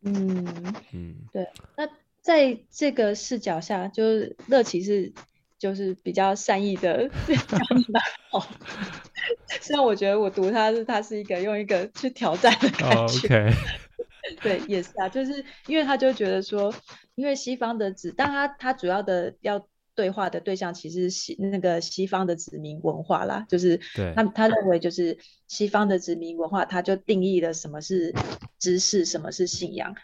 [0.03, 1.45] 嗯嗯，对，
[1.75, 1.85] 那。
[2.27, 5.13] 在这个视角下，就是乐奇是
[5.57, 7.59] 就是比较善意的讲
[7.93, 8.45] 的好。
[9.61, 13.45] 虽然我觉得我读他是他是一个用一个去挑战的感觉。
[13.45, 13.53] Oh.
[14.43, 16.73] 对，也是啊，就是因为他就觉得说，
[17.15, 23.79] 因为西方的子，但他他主要的要对话的对象其实是那个西方的殖民文化啦，就是
[24.13, 28.13] 他他认为就是西方的殖民文化，他就定义了什么是
[28.59, 29.95] 知识，什么是信仰。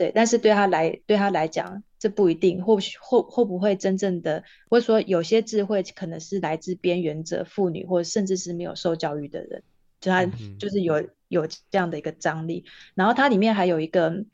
[0.00, 9.62] 对，但是对他来对他来讲，这不一定，或许会会不会真正的，或者说有些智慧可能是来自边缘者、妇女，或甚至是没有受教育的人，
[10.00, 10.24] 就他
[10.58, 12.64] 就是有有这样的一个张力。
[12.94, 14.24] 然后它里面还有一个，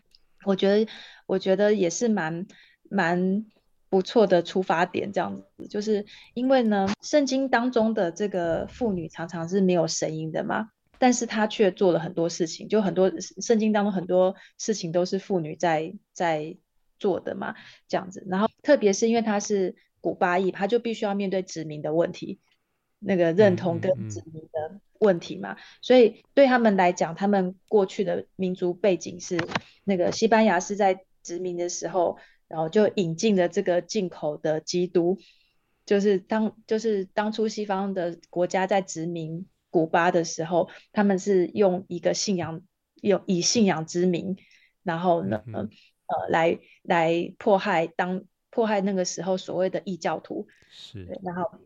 [0.44, 0.88] 我觉得
[1.26, 2.46] 我觉得也是蛮
[2.88, 3.44] 蛮
[3.90, 10.68] 不错的出发点，这样子，就是因为呢，圣经当中的这个妇女常常是没有声音的嘛。
[10.98, 16.56] 但是他却做了很多事情，就很多圣经当中很多事情都是妇女在在
[16.98, 17.54] 做的嘛，
[17.88, 18.24] 这样子。
[18.28, 22.40] 然后特别是因为他是古巴裔，他就必须要面对殖民的问题，
[22.98, 25.52] 那个认同跟殖民的问题嘛。
[25.52, 25.64] 嗯嗯嗯。
[25.82, 29.38] 所以对他们来讲，他们过去的民族背景是
[29.84, 35.18] 那个西班牙是在殖民的时候，然后就引进了这个进口的基督，
[35.84, 39.46] 就是当就是当初西方的国家在殖民。
[39.70, 42.62] 古巴的时候，他们是用一个信仰，
[43.02, 44.36] 用以信仰之名，
[44.82, 51.60] 然后呢，嗯、呃，来来迫害当迫害那个时候所谓的异教徒，是，然后，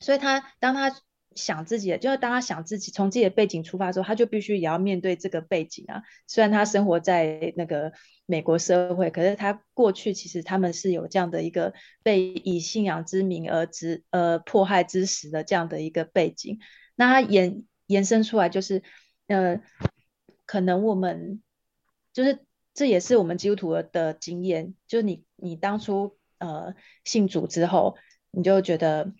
[0.00, 0.94] 所以他当他。
[1.34, 6.02] 想自己的，就是当他想自己从自己的背景出发之后，他就必须也要面对这个背景啊。
[6.26, 7.90] 虽然他生活在那个
[8.26, 16.58] 美国社会，可是他过去其实他们是有这样的一个被以信仰之名而之呃迫害之时的这样的一个背景。
[17.06, 18.82] 那它延延伸出来就是，
[19.26, 19.60] 呃，
[20.46, 21.42] 可能我们
[22.12, 22.38] 就是
[22.74, 27.96] 这也是我们基督徒的经验，就是你你当初呃信主之后，
[28.30, 29.12] 你就觉得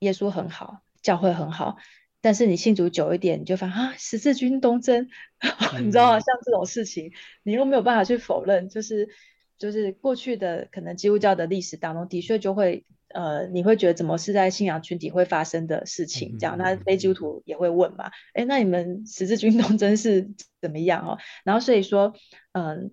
[0.00, 0.82] 耶稣很好。
[1.02, 1.76] 教会很好，
[2.20, 5.08] 但是你信主久一点，你就发现啊，十字军东征，
[5.84, 6.18] 你知道吗？
[6.18, 7.12] 像这种事情，
[7.44, 9.08] 你又没有办法去否认，就是
[9.56, 16.38] 就是过去的可能基督教的历史当中的确就会呃，你会觉得怎么是在信仰群体会发生的事情？
[16.38, 18.10] 这样，那非基督徒也会问嘛？
[18.34, 21.18] 哎，那你们十字军 东征是怎么样哦？
[21.44, 22.14] 然后所以说，
[22.52, 22.90] 嗯、呃，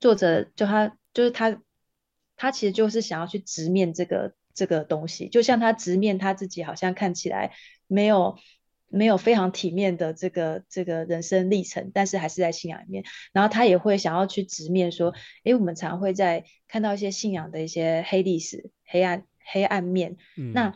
[0.00, 1.60] 作者就他就是他，
[2.36, 4.34] 他其实就是想要去直面这个。
[4.52, 7.52] 这个东西，就像他直面他自己，好像看起来
[7.86, 8.36] 没有
[8.90, 13.04] 没有非常体面的这个这个人生历程，但是还是在信仰里面。
[13.32, 20.16] 然后他也会想要去直面说，诶，我们常会在看到一些信仰的一些黑历史、黑暗黑暗面。
[20.36, 20.74] 嗯、那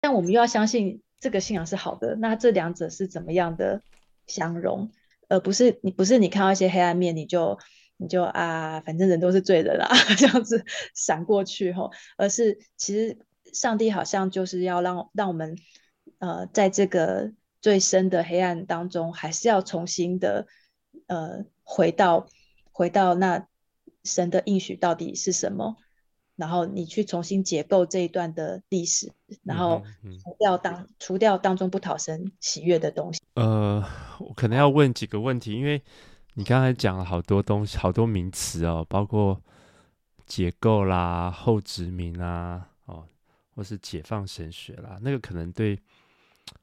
[0.00, 3.82] 但我们又要相信这个信仰是好的，那这两者是怎么样的
[4.26, 4.90] 相融？
[5.28, 7.58] 而不是你不是你看到一些黑暗面，你就。
[7.98, 9.88] 你就啊，反正人都是罪人啦，
[10.18, 10.62] 这样子
[10.94, 13.16] 闪过去吼，而是其实
[13.54, 15.56] 上帝好像就是要让让我们
[16.18, 17.32] 呃，在这个
[17.66, 20.46] 最深的黑暗当中，还是要重新的
[21.08, 22.28] 呃回到
[22.70, 23.48] 回到那
[24.04, 25.74] 神的应许到底是什么，
[26.36, 29.82] 然后你去重新解构这一段的历史，然后
[30.22, 33.20] 除掉当、嗯嗯、除掉当中不讨神喜悦的东西。
[33.34, 33.84] 呃，
[34.20, 35.82] 我可能要问几个问题，因为。
[36.38, 39.42] 你刚才讲了好多东西，好多名词哦，包括
[40.26, 43.08] 解构啦、后殖民啊，哦，
[43.54, 45.80] 或是解放神学啦，那个可能对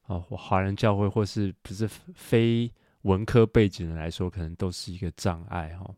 [0.08, 2.72] 哦华人教会或是不是非
[3.04, 5.96] 文科背景的来说，可能都是一个障碍哦。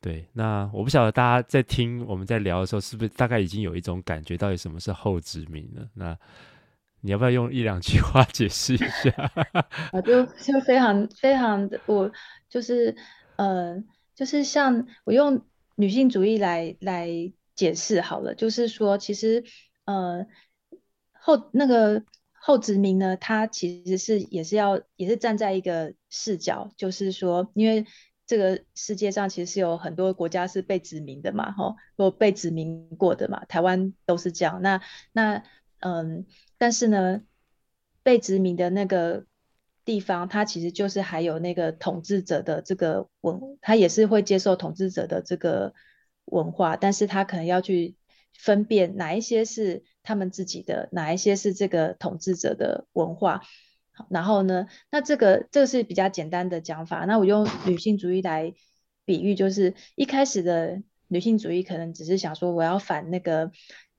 [0.00, 5.88] 对，那我不晓得大家在听我们在聊的时候，是不是大概已经有一种感觉，到底什么是后殖民了？
[5.94, 6.18] 那
[7.00, 9.10] 你要不要用一两句话解释一下？
[9.92, 12.10] 啊，就就非常非常的我。
[12.48, 12.94] 就是，
[13.36, 13.82] 呃，
[14.14, 15.44] 就是像我用
[15.76, 17.08] 女性主义来来
[17.54, 19.44] 解释好了，就是说，其实，
[19.84, 20.26] 呃，
[21.12, 22.02] 后那个
[22.44, 27.86] 后殖民呢，它其实是也是要也是站在一个视角，就是说，因为
[28.26, 34.60] 这个世界上其实是有很多国家是被殖民的嘛，吼，或被殖民过的嘛，台湾都是这样。
[34.62, 35.44] 那那
[35.78, 36.26] 嗯、
[36.58, 37.22] 但是呢，
[38.02, 39.24] 被殖民的那个。
[39.84, 45.74] 地方，它其实就是还有那个统治者的这个文，它也是会接受统治者的这个
[46.26, 47.96] 文化，但是他可能要去
[48.32, 53.42] 分辨哪一些是他们自己的，哪一些是这个统治者的文化。
[54.08, 57.04] 然后呢，那这个这个是比较简单的讲法。
[57.04, 58.54] 那我用女性主义来
[59.04, 63.52] 比喻，就是一开始的女性主义可能只是想说我要反那个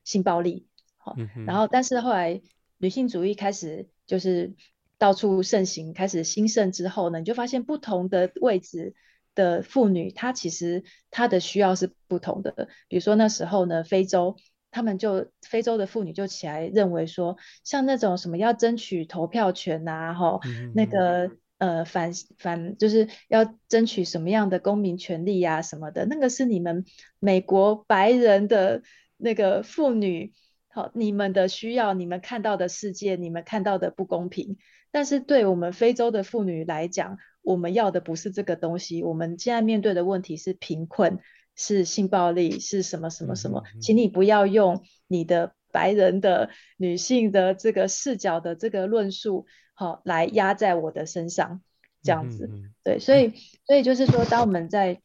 [0.04, 2.42] 性暴力，好，然后但是后来
[2.78, 4.54] 女性主义开始就是。
[5.00, 8.96] 到处盛行，开始兴盛之后呢，你就发现不同的位置
[9.36, 12.70] 的妇女，她其实她的需要是不同的。
[12.88, 14.38] 比如说那时候呢，非洲
[14.74, 26.84] 他们就非洲的妇女就起来认为说，像那种什么要争取投票权啊，哈、嗯，那个呃反反就是要争取什么样的公民权利啊什么的，那个是你们
[27.20, 28.82] 美国白人的
[29.16, 30.34] 那个妇女，
[30.70, 34.58] 好，你们的需要，你们看到的世界，你们看到的不公平。
[34.92, 39.04] 但是对我们非洲的妇女来讲，我们要的不是这个东西。
[39.04, 41.20] 我们现在面对的问题是贫困，
[41.56, 43.64] 是性暴力，是什么什么什么？
[43.82, 51.62] 请你不要用你的白人的女性的这个视角的这个论述，好来压在我的身上，
[52.02, 52.50] 这样子。
[52.84, 53.34] 对，所以
[53.66, 55.02] 所以就是说，当我们在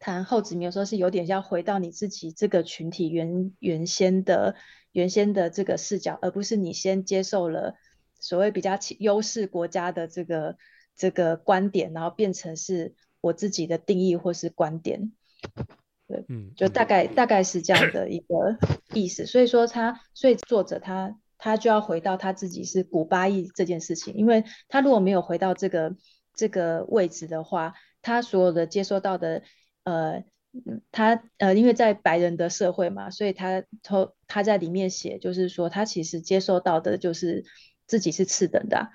[0.00, 4.54] 谈后殖民的时候，是有点要回到你自己这个群体原原先的
[4.92, 7.74] 原先的这个视角，而不是你先接受了。
[8.20, 10.56] 所谓比较优势国家的这个
[10.96, 15.12] 这个观点，然后变成是我自己的定义或是观点，
[16.06, 18.56] 对，嗯，就大概大概是这样的一个
[18.92, 19.26] 意思。
[19.26, 25.96] 所以说他，所以作者他他就要回到他自己是古巴裔这件事情，因为他如果没有回到这个
[26.34, 29.42] 这个位置的话，他所有的接收到的，
[29.84, 30.24] 呃，
[30.90, 37.44] 他呃，因为在白人的社会嘛，所以他他他在里面写，就是说他其实接收到的就是。
[37.88, 38.90] 自己是次等的，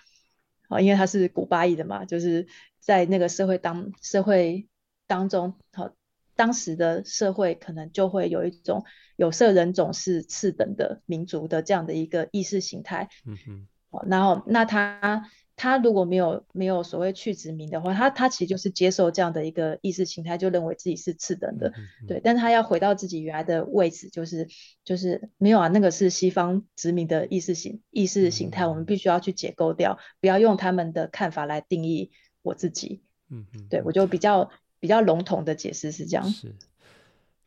[0.69, 2.45] 啊，因为他是古巴裔的嘛，就是
[2.79, 4.69] 在那个社会当社会
[5.07, 5.89] 当中，好，
[6.35, 8.83] 当时的社会可能就会有一种
[9.15, 13.09] 有色人种是次等的民族的这样的一个意识形态。
[13.25, 13.67] 嗯哼，
[14.07, 15.29] 然后那他。
[15.55, 22.19] 他如果没有没有所谓去殖民的话，他他其实就是接受这样的一个意识形态，就认为自己是次等的，嗯嗯、对。
[22.23, 24.47] 但是他要回到自己原来的位置，就是
[24.83, 32.09] 就是没有啊，那个是西方殖民的意识形意识形态，嗯、我们必须要去解构掉，不要用他们的看法来定义
[32.41, 33.03] 我自己。
[33.29, 34.49] 嗯嗯，对我就比较
[34.83, 36.29] 比较笼统的解释是这样。
[36.29, 36.53] 是，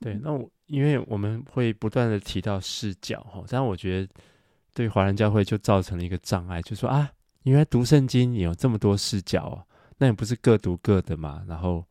[0.01, 0.19] 对。
[0.23, 4.09] 那我因为我们会不断的提到视角哈，但我觉得
[4.73, 7.13] 对华人教会就造成了一个障碍，就说啊。
[7.43, 9.63] 因为读圣经有这么多视角啊，
[9.99, 11.45] 那也不是各读各的嘛。
[11.47, 11.85] 然后，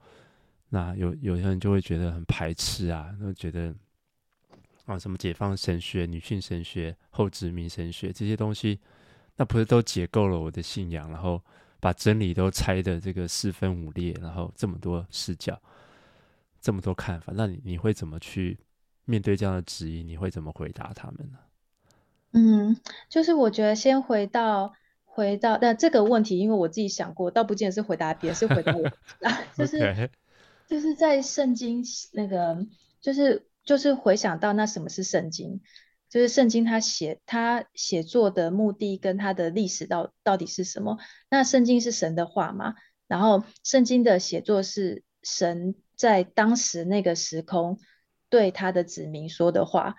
[0.67, 3.71] 那有有些人就会觉得很排斥啊，就觉得
[4.85, 8.79] 啊，什么解放神学、女性神学、后殖民神学这些东西，
[9.35, 11.39] 那不是都解构了我的信仰，然后
[11.85, 15.61] 把真理都拆的这个四分五裂，然后这么多视角，
[16.59, 18.57] 这么多看法，那你你会怎么去
[19.05, 20.01] 面对这样的质疑？
[20.01, 21.37] 你会怎么回答他们呢？
[22.31, 22.75] 嗯，
[23.07, 24.73] 就是我觉得先回到。
[25.03, 28.85] 回到那这个问题，因为我自己想过，倒不见得是回答别人，是回答我
[29.21, 30.09] 啊， 就是 Okay.
[30.67, 31.81] 就是在圣经
[32.11, 32.67] 那个，
[32.99, 35.61] 就是就是回想到那什么是圣经，
[36.09, 40.97] 就是圣经他写他写作的目的跟他的历史到到底是什么？
[41.29, 42.75] 那圣经是神的话嘛，
[43.07, 47.79] 然后圣经的写作是神在当时那个时空
[48.29, 49.95] 对他的子民说的话。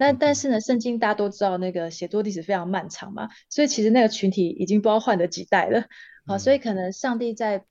[0.00, 5.80] 那但是呢，圣经大家都知道，那个写作历史非常漫长嘛，所以其实那个群体已经不知道换了几代了，
[6.24, 7.64] 好、嗯，所以可能上帝在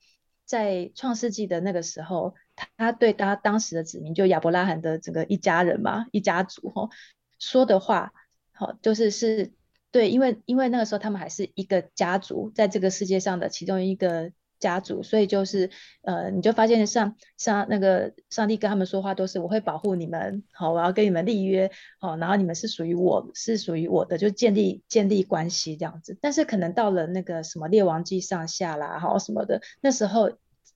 [0.44, 2.34] 在创世纪的那个时候，
[2.76, 6.90] 他对他当时的子民，就亚伯拉罕的整个一家人嘛，一家族哈，
[7.38, 8.12] 说的话，
[8.52, 9.52] 好，就是是
[9.90, 14.32] 对，因为因为那个时候他们还是一个家族，在这个世界上的其中一个。
[14.60, 15.70] 家族，所以就是，
[16.02, 21.70] 呃，你就发现上上那个上帝跟他们说话都是我会保护你们，好，我要跟你们立约，
[22.00, 26.18] 好，然后你们是属于我，是属于我的，就建立建立关系这样子。
[26.20, 30.32] 但是可能到了那个什么列王记上下啦，好什么的，那时候，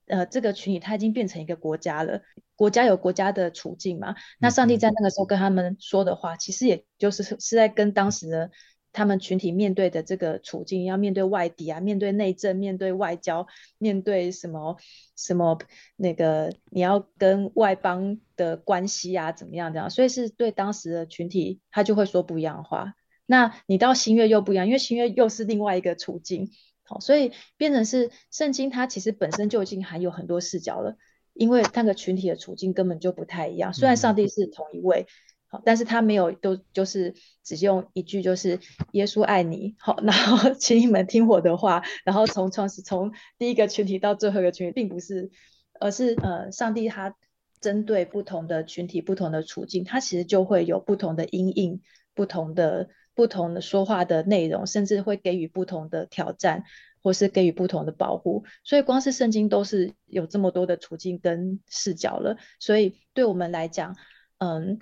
[0.06, 2.22] 呃，这个群体它已经变成一个国家了，
[2.56, 4.14] 国家有国家的处境嘛。
[4.38, 8.50] 那上帝在那个时候跟他们说的话，其实也就是是在跟当时的。
[8.94, 13.46] 他们群体面对的这个处境，要面对外敌啊，面对内政，面对外交，
[13.78, 14.76] 面对什么
[15.16, 15.56] 什么
[15.96, 19.72] 那个，你要跟外邦的关系啊，怎么样？
[19.72, 22.92] 这样，所以是对当时的群体，他就会说不一样的话。
[23.24, 26.50] 那你到新月又不一样，因为新月又是另外一个处境，
[26.92, 30.96] 好，所以变成是圣经，它其实本身就已经含有很多视角了，
[31.32, 33.72] 因为那个群体的处境根本就不太一样。
[33.72, 35.06] 虽然上帝是同一位。
[35.48, 37.14] 好但是他没有都就是
[37.44, 38.58] 只用一句就是
[38.92, 45.30] 耶稣爱你，好， 然后请你们听我的话，然后从创始从第一个群体到最后一个群体，并不是，
[45.78, 47.14] 而是呃，上帝他
[47.60, 51.82] 针对不同的群体、不同的处境，他其实就会有不同的阴影、
[52.14, 56.64] 不同的不同的说话的内容，甚至会给予不同的挑战，
[57.02, 58.44] 或是给予不同的保护。
[58.64, 63.96] 所以光是圣经都是有这么多的处境跟视角了，所以对我们来讲，
[64.38, 64.78] 嗯。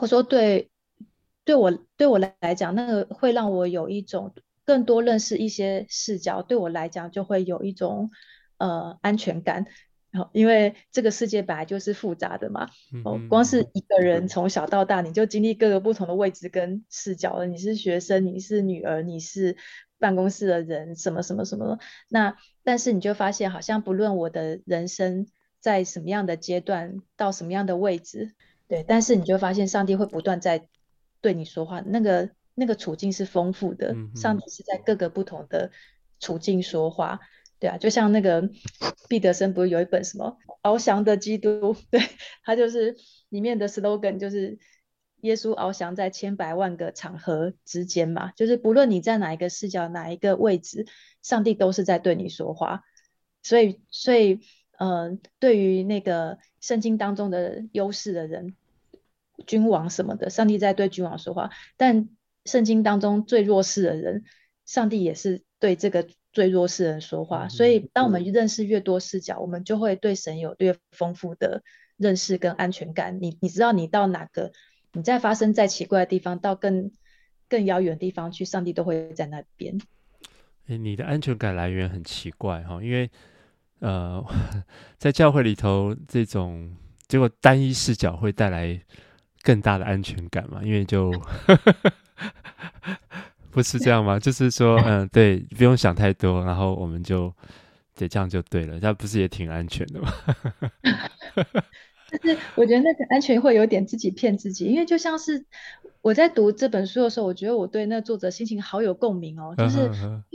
[0.00, 0.70] 我说对，
[1.44, 4.32] 对我对我来讲，那个会让我有一种
[4.64, 6.42] 更多认识一些视角。
[6.42, 8.10] 对我来讲，就会有一种
[8.58, 9.66] 呃安全感。
[10.32, 12.70] 因为这个世界本来就是复杂的嘛。
[13.04, 17.46] 哦，光是一个人从小到大，你就经历各个不同的位置跟视角了。
[17.46, 19.56] 你是学生，你是女儿，你是
[19.98, 21.78] 办公室的人，什么什么什么。
[22.08, 25.26] 那但是你就发现，好像不论我的人生
[25.60, 28.34] 在什么样的阶段，到什么样的位置。
[28.66, 30.68] 对，但是你就发现，上帝会不断在
[31.20, 31.80] 对你说话。
[31.80, 35.70] 那个那个处境是丰富的，上帝是在各个不同的
[36.18, 37.20] 处境说话。
[37.58, 38.48] 对啊，就像那个
[39.08, 41.74] 毕德生不是有一本什么《翱翔的基督》？
[41.90, 42.00] 对，
[42.44, 42.96] 他就是
[43.28, 44.58] 里面的 slogan 就是
[45.22, 50.86] 耶稣翱翔在千百万个场合之间嘛，就是不论你在哪一个视角、哪一个位置，
[51.22, 52.82] 上帝都是在对你说话。
[53.42, 54.40] 所以，所以。
[54.80, 58.54] 嗯、呃，对于那个圣经当中的优势的人，
[59.44, 62.08] 君王什么的，上帝在对君王说话；但
[62.44, 64.22] 圣经当中最弱势的人，
[64.66, 66.06] 上帝也是对这个
[66.38, 67.48] 最弱势人说话。
[67.48, 71.64] 所以，当我们认识越多视角，我们就会对神有越丰富的
[71.96, 73.18] 认识跟安全感。
[73.20, 74.52] 你你知道，你到哪个，
[74.92, 76.92] 你在发生在奇怪的地方，到更
[77.48, 79.80] 更遥远的地方去，上帝都会在那边。
[80.68, 83.10] 诶，你的安全感来源很奇怪哈，因为。
[83.80, 84.24] 呃，
[84.98, 86.74] 在教会里头，这种
[87.06, 88.76] 结果单一视角会带来
[89.42, 90.60] 更大的安全感嘛？
[90.64, 91.12] 因为就
[93.58, 94.20] 不不是这样吗？
[94.20, 97.34] 就是说，嗯，对，不用想太多，然后我们就
[97.96, 100.12] 对这样就对了，这样不是也挺安全的吗？
[102.10, 105.44] 但是我觉得那个安全会有点自己骗自己，因为就像是
[106.00, 109.90] 我在读这本书的时候，我觉得我对那作者心情好有共鸣哦，就是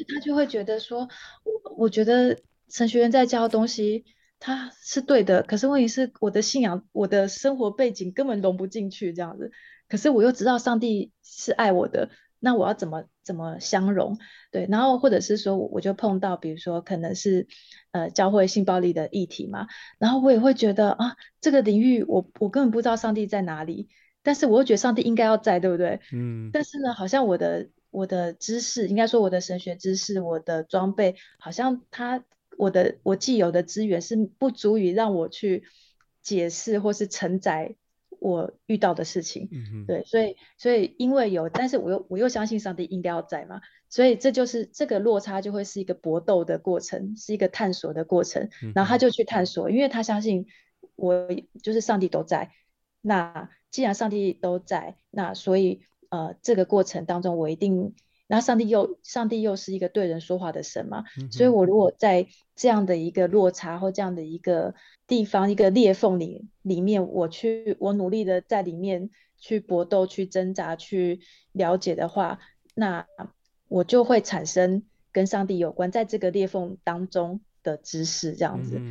[0.07, 1.07] 他就会觉得说，
[1.45, 2.37] 我我觉得
[2.69, 4.03] 神学员在教的东西
[4.39, 9.51] 他是对的，可是问题是我的信仰、我的生活背景根本融不进去这样子，
[9.87, 12.09] 可是我又知道上帝是爱我的。
[12.45, 14.17] 那我要怎么怎么相容？
[14.51, 17.47] 对，然后或者是说，我就碰到，比如说可能是
[17.91, 19.67] 呃教会性暴力的议题嘛，
[19.97, 23.87] 然后我也会觉得啊，这个领域我我根本不知道上帝在哪里，
[24.23, 26.01] 但是我又觉得上帝应该要在，对不对？
[26.11, 26.49] 嗯。
[26.51, 32.25] 但是呢，好像我的我的知识，应该说我的神学知识，我的装备，好像他
[32.57, 35.63] 我的我既有的资源是不足以让我去
[36.21, 37.77] 解释或是承载。
[38.23, 43.59] 我遇到的事情，嗯哼，对，所以，所以因为有，但是我又我又相信上帝应该要在嘛，
[43.89, 50.45] 所以这就是这个落差就会是一个搏斗的过程，是一个探索的过程，然后他就去探索，因为他相信
[50.95, 51.27] 我
[51.61, 52.51] 就是上帝都在，
[53.01, 57.93] 那既然上帝都在，那所以呃这个过程当中我一定。
[58.33, 62.25] 那上帝又，上帝又是一个对人说话的神嘛，嗯、所以我如果在
[62.55, 64.73] 这样的一个落差或这样的一个
[65.05, 71.19] 地方，一个裂缝里里面，我去，我努力的在里面去搏斗、去挣扎、去
[71.51, 72.39] 了解的话，
[72.73, 73.05] 那
[73.67, 74.81] 我就会产生
[75.11, 78.81] 跟上帝有关，在这个裂缝当中的知识，这样子。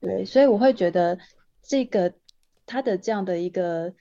[0.00, 1.18] 对，所以我会觉得
[1.62, 2.14] 这个
[2.64, 3.92] 他的这样的一个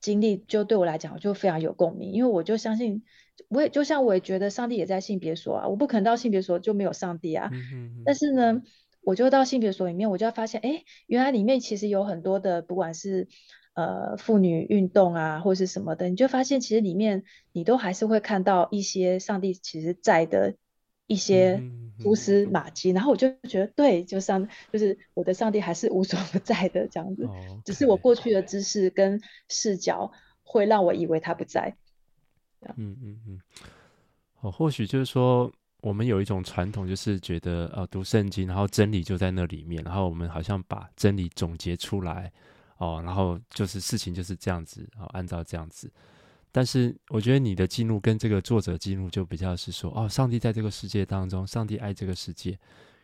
[0.00, 3.02] 经历，就对我来讲，我就非常有共鸣，因为我就相信。
[3.48, 7.48] 我也就像我也觉得上帝也在性别所啊，我不可能到性别所就没有上帝啊。
[7.52, 8.62] 嗯、哼哼但是呢，
[9.02, 13.26] 我就到性别所里面，我就要发现，哎，原来里面其实有很多的，不管是
[13.74, 20.54] 呃妇女运动啊，或是什么的，你就发现其实里面你都还是会看到一些上帝其实在的
[21.06, 21.62] 一些
[22.00, 22.90] 蛛丝马迹。
[22.90, 31.76] 然后我就觉得，对，就上就是我的上帝还是无所不在的这样子，哦 okay、只是我过去的知识跟视角会让我以为他不在。
[32.76, 33.40] 嗯嗯嗯，
[34.40, 35.50] 哦，或许就是说，
[35.80, 42.32] 我们有一种传统，就是觉得呃，读圣经，然后真理就在那里面，然后我们好像把真理总结出来，
[42.78, 45.90] 哦，然后就是事情就是这样子，哦，按照这样子。
[46.50, 52.58] 但是我觉得你的记录跟这个作者记录就比较是说，哦，上帝在这个世界当中，上帝爱这个世界，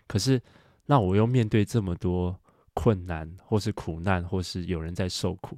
[0.06, 0.40] 可是
[0.86, 2.36] 那我又面对这么多
[2.72, 5.56] 困难，或是苦难，或是有人在受苦，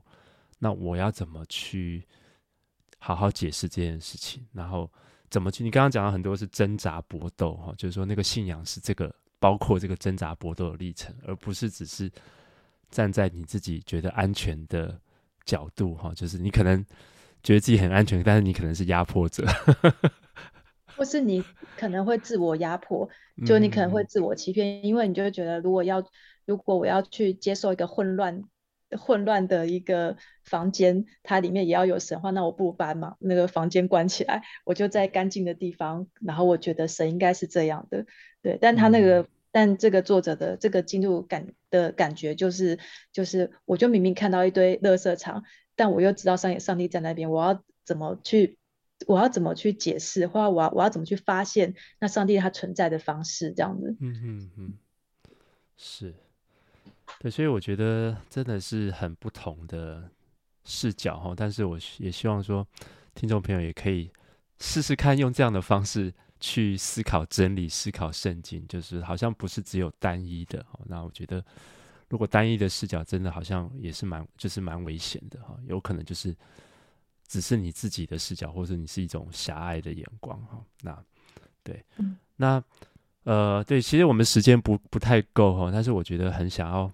[0.58, 2.04] 那我要怎么去？
[3.06, 4.90] 好好解释这件事情，然后
[5.30, 5.62] 怎么去？
[5.62, 12.10] 你刚刚讲到很多是挣扎搏斗哈，就是说那个信仰是这个包括这个挣扎搏斗的历程，而不是只是
[12.90, 15.00] 站在你自己觉得安全的
[15.44, 16.84] 角度哈，就是你可能
[17.44, 19.46] 觉得自己很安全，但是你可能是压迫者，
[20.96, 21.44] 或是你
[21.78, 23.08] 可能会自我压迫，
[23.46, 26.04] 就你可能会自我欺骗，嗯、因为你就会觉得如果要
[26.44, 28.42] 如果我要去接受一个混乱。
[28.90, 36.06] 混乱的一个房间，它里面也要有神话，那我不如把嘛那个房间关起来，我就在干净的地方。
[36.20, 38.06] 然后我觉得神应该是这样的，
[38.42, 38.58] 对。
[38.60, 42.78] 但他那个，嗯、但这个作者的这个进入感的感觉，就是
[43.12, 45.42] 就是，我就明明看到一堆垃圾场，
[45.74, 48.58] 但我又知道上上帝在那边，我要怎么去，
[49.06, 53.96] 我要怎么去解释，或者我要我要怎么去发现那上帝他存在的方式，这样子。
[54.00, 54.72] 嗯嗯嗯，
[55.76, 56.14] 是。
[57.20, 60.10] 对，所以我觉得真的是很不同的
[60.64, 62.66] 视角哈，但是我也希望说，
[63.14, 64.10] 听众朋友也可以
[64.60, 70.64] 试试看用这样的方式去思考真理、思考圣经，就是好像不是只有单一的。
[70.84, 71.42] 那我觉得，
[72.08, 76.36] 如果单一的视角，真的好像也是蛮，就是蛮危险的哈，有可能就是
[77.26, 80.62] 只是你自己的视角，或者你是一种狭隘的眼光哈。
[80.82, 81.04] 那
[81.62, 81.84] 对，
[82.36, 82.62] 那。
[83.26, 86.88] 呃，对，其实我们时间不不太够哈，但是我觉得很想要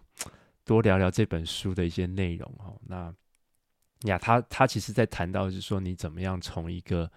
[0.65, 2.73] 多聊聊这本书的一些内容哈。
[2.87, 3.15] 那
[4.09, 7.11] 呀，他他其实在谈到就是说，你怎么样从一个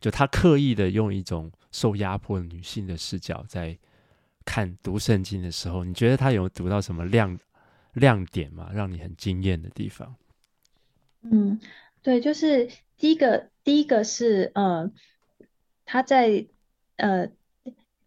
[0.00, 3.76] 就他刻意的用一种受压迫女性的视角在
[4.46, 7.38] 看读圣经的时候，你觉得他有读到什么亮
[7.92, 8.70] 亮点吗？
[8.72, 10.16] 让你很惊艳的地方？
[11.20, 11.60] 嗯，
[12.00, 14.90] 对，就是第一个，第一个是呃，
[15.84, 16.46] 他在
[16.96, 17.30] 呃。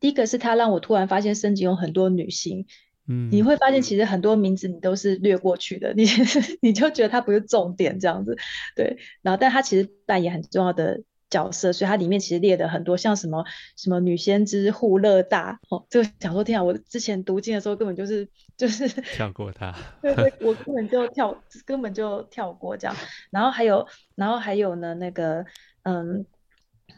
[0.01, 2.65] 第一个是他让我突然发现圣经有很多女性，
[3.07, 6.05] 嗯，你会发现其实很多名字你都是略过去的，你
[6.61, 8.35] 你就觉得它不是重点这样子，
[8.75, 8.97] 对。
[9.21, 13.45] 然后，但他其实扮演很重要的角色，所以它里面其实列的很多，像什么
[13.77, 18.27] 什么女先知户乐大，哦，这个想说天啊，我之前读经的时候根本就是
[18.57, 19.71] 就是 跳过它，
[20.01, 22.95] 对对，我根本就跳根本就跳过这样。
[23.29, 25.45] 然后还有，然后还有呢，那个
[25.83, 26.25] 嗯。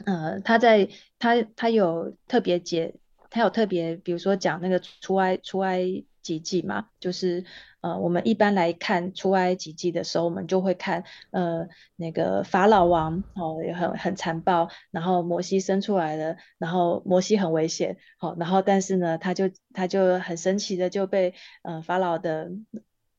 [0.05, 0.89] 呃，他在
[1.19, 2.95] 他他有特别解，
[3.29, 7.45] 他有特别，比如说讲那个出埃出埃及记嘛，就是
[7.81, 21.33] 呃，我们一般来看出埃及记的时候，我们就会看呃那个法老王哦，也很很残暴，然后摩西生出来了，然后摩西很危险，好、然后但是呢，他就他就很神奇的就被
[21.63, 22.51] 呃法老的。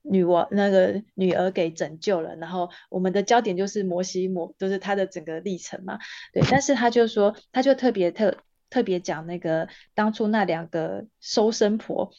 [0.07, 5.99] 女王那个女儿给拯救了，然后我们的焦点就是摩西摩，就是他的整个历程嘛。
[6.31, 8.37] 对，但是他就说，他就特别特
[8.69, 12.13] 特别讲那个当初那两个收生婆，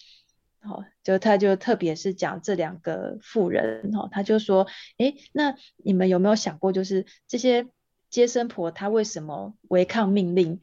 [0.62, 4.66] 好、哦，就他就特别是讲这两个妇人，哈、哦，他就说，
[4.98, 7.68] 哎，那你们有没有想过，就是这些
[8.10, 10.60] 接生婆她为什么违抗命令？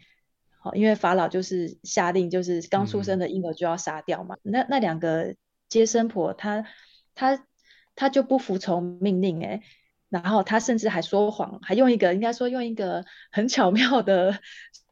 [0.58, 4.34] 好、哦，因为法老就是下令，就是刚出生的婴儿就要杀掉嘛。
[4.42, 5.36] 嗯、那那两个
[5.68, 6.62] 接生婆她。
[6.62, 6.68] 他
[7.14, 7.46] 他
[7.94, 9.62] 他就不服从命令诶，
[10.08, 14.40] 然后他甚至还说谎，还用一个应该说用一个很巧妙的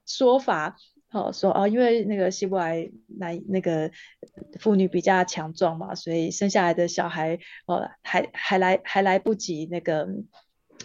[0.06, 0.76] 说法，
[1.10, 3.90] 哦说哦，因为那个希伯来男那个
[4.58, 10.08] 妇女比较强壮嘛，所以生下来的小孩哦还还来还来不及那个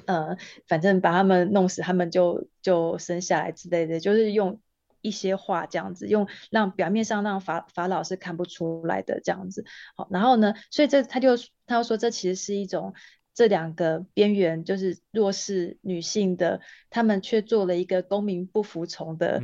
[0.05, 4.59] 呃，反正把他们弄死，他们就就生下来之类的，就是用。
[5.05, 9.63] 一些话这样子用，让表面上让法法老是看不出来的这样子，
[9.95, 11.37] 好，然后呢，所以这他就
[11.67, 12.93] 他就说这其实是一种
[13.35, 19.43] 这两个边缘就是弱势女性的，他们却做了一个公民不服从的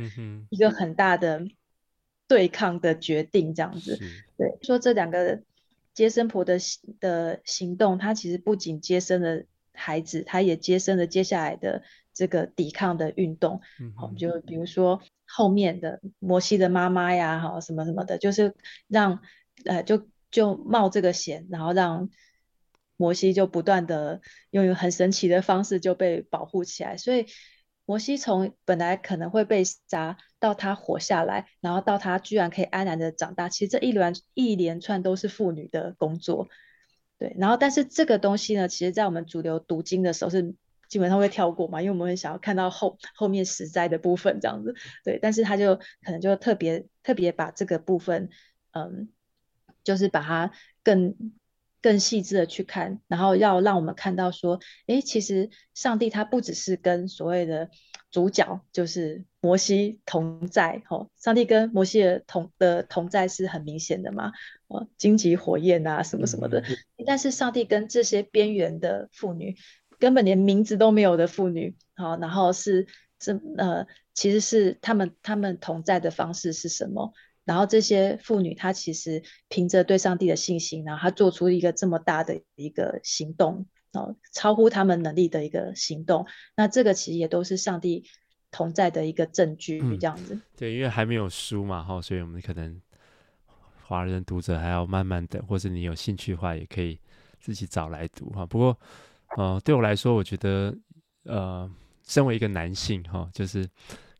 [0.50, 1.46] 一个很大的
[2.26, 3.98] 对抗的决定这样子，
[4.36, 5.42] 对，说这两个
[5.94, 6.58] 接生婆的
[6.98, 11.82] 的行动，她其实不仅接生了孩子，她也接生了接下来的
[12.14, 13.60] 这个抵抗的运动，
[13.94, 15.00] 好，就比如说。
[15.34, 18.54] 后面的摩西的妈妈呀，哈，什么什么的，就是
[18.86, 19.20] 让
[19.64, 22.10] 呃，就就冒这个险，然后让
[22.98, 24.20] 摩西就不断的
[24.50, 26.98] 用很神奇的方式就被保护起来。
[26.98, 27.24] 所以
[27.86, 36.48] 摩西从本来可能会被杀，到他活下来，然后到他居然可以安然的长大，其实这一连一连串都是妇女的工作，
[37.18, 37.34] 对。
[37.38, 40.54] 然后但是这个东西呢，其实在我们主流读经的时候是。
[40.92, 48.28] 基本上会跳过嘛，因为我们很想要看到后后面实在的部分这样子，对，但是他就可能就特别特别把这个部分，
[48.72, 49.08] 嗯，
[49.82, 50.52] 就是把它
[50.84, 51.14] 更
[51.80, 57.70] 更细致的去看，然后要让我们看到说，诶，其实上帝他不只是跟所谓的
[58.10, 64.30] 主角就是摩西同在，吼，上帝跟摩西的同的同在是很明显的嘛，
[64.68, 66.76] 哦，荆棘火焰啊什么什么的，嗯，
[67.06, 69.56] 但是上帝跟这些边缘的妇女。
[70.02, 72.88] 根本连名字都没有的妇女，好，然后是
[73.20, 77.12] 这呃，其实是他们他们同在的方式是什么？
[77.44, 86.26] 然后这些妇女她其实凭着对上帝的信心，然后她做出一个这么大的一个行动，哦，超乎他们能力的一个行动。
[86.56, 88.04] 那这个其实也都是上帝
[88.50, 90.34] 同在的一个证据，这样子。
[90.34, 92.82] 嗯、对，因为还没有书嘛，哈，所以我们可能
[93.84, 96.98] 华人读者还要慢慢等，或者你有兴趣的话，也可以
[97.38, 98.44] 自己找来读哈。
[98.44, 98.76] 不过。
[99.36, 100.76] 哦、对我来说，我觉得，
[101.24, 101.70] 呃，
[102.04, 103.66] 身为一个男性，哈、就是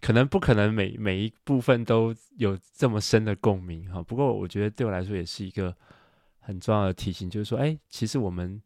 [0.01, 5.77] 可能不可能每每一部分都有这么深的共鸣，哈、不过，我觉得对我来说也是一个
[6.41, 8.61] 很重要的提醒，就是说，哎，其实我们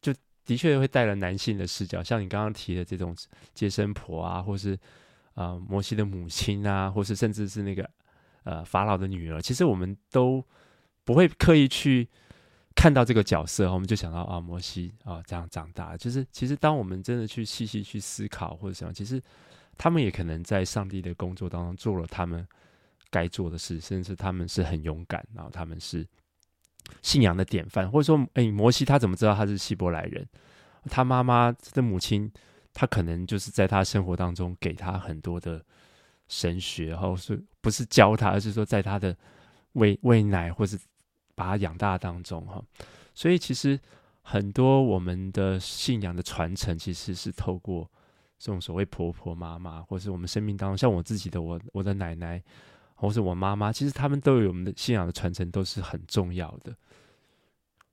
[0.00, 0.14] 就
[0.46, 3.14] 的确会带了男性的视角，像你刚刚提的这种
[3.52, 4.78] 接生婆啊，或是
[5.34, 7.90] 啊、摩西的母亲啊，或是甚至是那个
[8.44, 10.42] 呃法老的女儿，其实我们都
[11.04, 12.08] 不会刻意去。
[12.86, 15.96] 看到这个角色，我们就想到啊，摩西啊，这样长大。
[15.96, 19.20] 就是其实，当我们真的去细细去思考或者什么，其实
[19.76, 22.46] 他们也可能在上帝的工作当中做了他们
[23.10, 26.06] 该做的事，甚至他们是很勇敢，然后他们是
[27.02, 27.90] 信仰的典范。
[27.90, 30.24] 或者说，哎，摩西他怎么知道他是希伯来人？
[30.88, 32.30] 他妈妈的母亲，
[32.72, 35.60] 他可能就是在他生活当中给他很多的
[36.28, 39.16] 神学，然后是不是教他，而是说在他的
[39.72, 40.78] 喂喂奶或是。
[41.36, 42.60] 把它养大当中哈，
[43.14, 43.78] 所以其实
[44.22, 47.88] 很多我们的信仰的传承，其实是透过
[48.38, 52.42] 这种所谓婆婆妈妈，或是我们生命当中，像我自己的我我的奶奶，
[52.94, 56.74] 或是我妈妈，其实他们都有我们的信仰的传承，都是很重要的。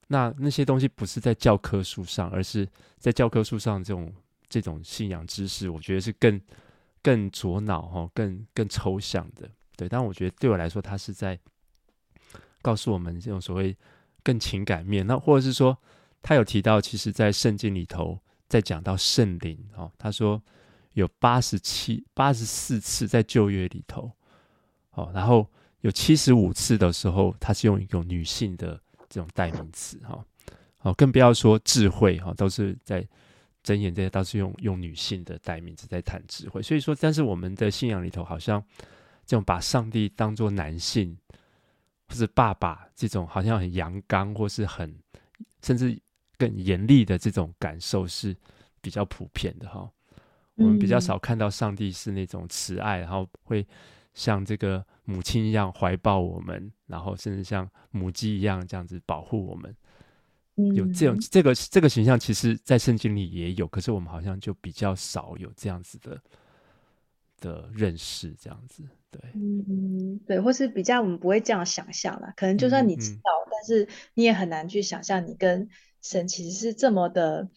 [0.08, 2.66] 那那些东西不是在教科书上，而是
[2.96, 4.10] 在教科书上这种
[4.48, 6.40] 这种信仰知识，我觉得是更
[7.02, 9.46] 更左脑哈，更更抽象的。
[9.76, 11.38] 对，但我觉得对我来说，它是在。
[12.64, 13.76] 告诉我们这种所谓
[14.22, 15.76] 更情感面，那或者是说，
[16.22, 20.42] 他有提到，其实，在圣经里头，在讲到圣灵哦，他说
[20.94, 24.10] 有八十七、八十四次在旧约里头，
[24.92, 25.46] 哦，然后
[25.82, 30.24] 有七十五次的时候，他是用一种女性的这种代名词哈，
[30.80, 33.06] 哦，更不要说智慧哈，都是在
[33.62, 36.62] 箴言这些，都是用用女性的代名词在谈智慧。
[36.62, 38.64] 所以说，但是我们的信仰里头，好像
[39.26, 41.14] 这种把上帝当作男性，
[42.08, 44.94] 或是爸爸这种，好像很阳刚，或是很
[45.62, 45.98] 甚至
[46.36, 48.36] 更严厉的这种感受是
[48.80, 49.90] 比较普遍的哈。
[50.56, 53.66] 我们比较少看到上帝是那种慈爱，然后会
[54.12, 59.74] 像这个母亲一样怀抱我们，然后甚至像母鸡一样这样子保护我们。
[60.76, 66.22] 有这种这个这个形象，其实在圣经里也有，可是我们好像就比较少有这样子的
[67.40, 68.84] 的认识，这样子。
[69.20, 72.34] 对，嗯嗯，对，或是比较我们不会这样想象啦。
[72.36, 75.68] 可能就算你知道，嗯嗯，但是你也很难去想象，你跟
[76.02, 77.48] 神其实是这么的。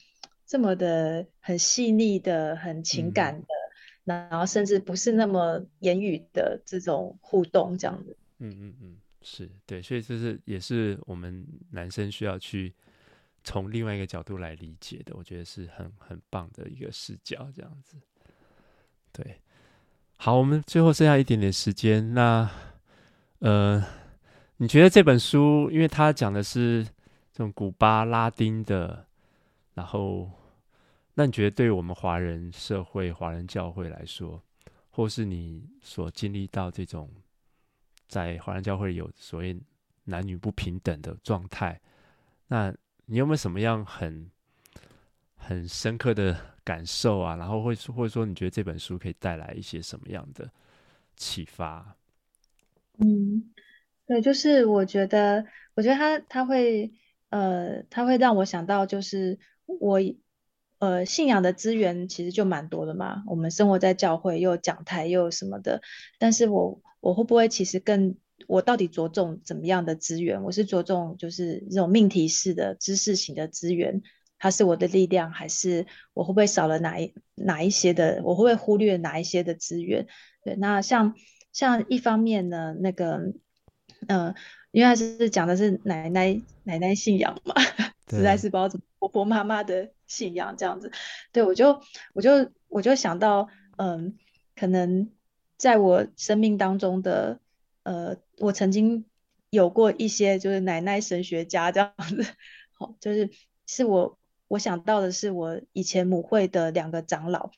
[0.49, 3.47] 这么的很细腻的、很情感的，
[4.05, 8.15] 嗯、然后甚至不是那么言语的这种互动，这样子。
[8.37, 12.73] 嗯嗯嗯，是对，所以这是也是我们男生需要去
[13.43, 17.97] 从另外一个角度来理解的，我觉得是很很棒的一个视角，这样子。
[19.11, 19.41] 对，
[20.17, 22.49] 好，我们最后剩下一点点时间，那
[23.39, 23.83] 呃，
[24.57, 26.83] 你觉得这本书，因为它讲的是
[27.31, 29.05] 这种古巴拉丁的。
[29.75, 30.27] 然后，
[31.13, 34.41] 那你觉得对我们华人社会、华人教会来说，
[34.89, 37.07] 或是你所经历到这种
[38.07, 39.55] 在华人教会有所谓
[40.05, 41.79] 男女不平等的状态，
[42.47, 42.73] 那
[43.05, 44.31] 你有没有什么样很
[45.35, 47.37] 很深刻的感受啊？
[47.37, 50.51] 然后会或者说，你觉得这本书可以带来一些什么样的
[51.15, 51.95] 启发？
[52.97, 53.53] 嗯，
[54.05, 55.45] 对，就是我觉得，
[55.75, 56.91] 我觉得他他会
[57.29, 59.39] 呃，他会让我想到就是。
[59.79, 59.99] 我
[60.79, 63.23] 呃，信仰的资源其实就蛮多的嘛。
[63.27, 65.81] 我们生活在教会，又讲台，又什么的。
[66.19, 68.15] 但是我我会不会其实更
[68.47, 70.41] 我到底着重怎么样的资源？
[70.43, 74.01] 我是着重就是这种命题式的知识型的资源，
[74.39, 78.21] 它是我的力量，还是我会不会少了哪一哪一些的？
[78.23, 80.07] 我会不会忽略哪一些的资源？
[80.43, 81.15] 对，那像
[81.51, 83.33] 像一方面呢，那个
[84.07, 84.35] 嗯、呃，
[84.71, 87.55] 因为他是讲的是奶奶奶奶信仰嘛。
[88.09, 90.89] 实在是不知道怎么婆婆妈妈的信仰这样子，
[91.33, 91.81] 对，我就
[92.13, 94.17] 我就我就想到，嗯，
[94.55, 95.11] 可能
[95.57, 97.41] 在我生命当中的，
[97.83, 99.03] 呃，我曾经
[99.49, 102.25] 有过一些就是奶奶神学家这样子，
[102.79, 103.29] 好，就是
[103.65, 104.17] 是我
[104.47, 107.51] 我想到的是我以前母会的两个长老，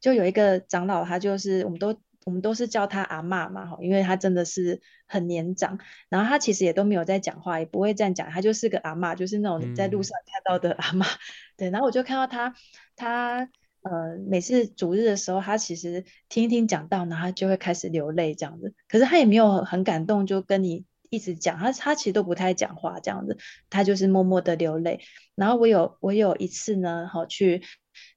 [0.00, 1.96] 就有一个长老他就是我们都。
[2.26, 5.78] 我们都是叫他阿嬷嘛，哈，因为他真的是很年长，
[6.10, 11.18] 然后他其实也都没有在讲话，也不会这样讲，他就是个阿嬷，就是那种你在路上看到的阿嬷，嗯、
[11.56, 11.70] 对。
[11.70, 12.54] 然后我就看到他，
[12.94, 13.48] 他
[13.80, 23.36] 呃每次主日的时候，他其实听一听讲道，然后他就会开始流泪这样子，可是他也没有很感动，就跟你一直讲，他他其实都不太讲话这样子，
[23.68, 25.00] 他就是默默的流泪。
[25.34, 27.62] 然后我有我有一次呢，好去。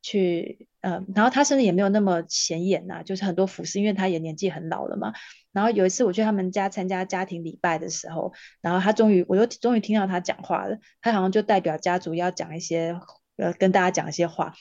[0.02, 5.12] 去，呃，然后他甚至也没有那么显眼呐，就是很多服饰，因为他也年纪很老了嘛。
[5.52, 8.32] 然后有一次我去他们家参加家庭礼拜的时候，
[8.62, 10.78] 然后他终于，我又终于听到他讲话了。
[11.02, 12.98] 他好像就代表家族要讲一些，
[13.36, 14.54] 呃，跟大家讲一些话。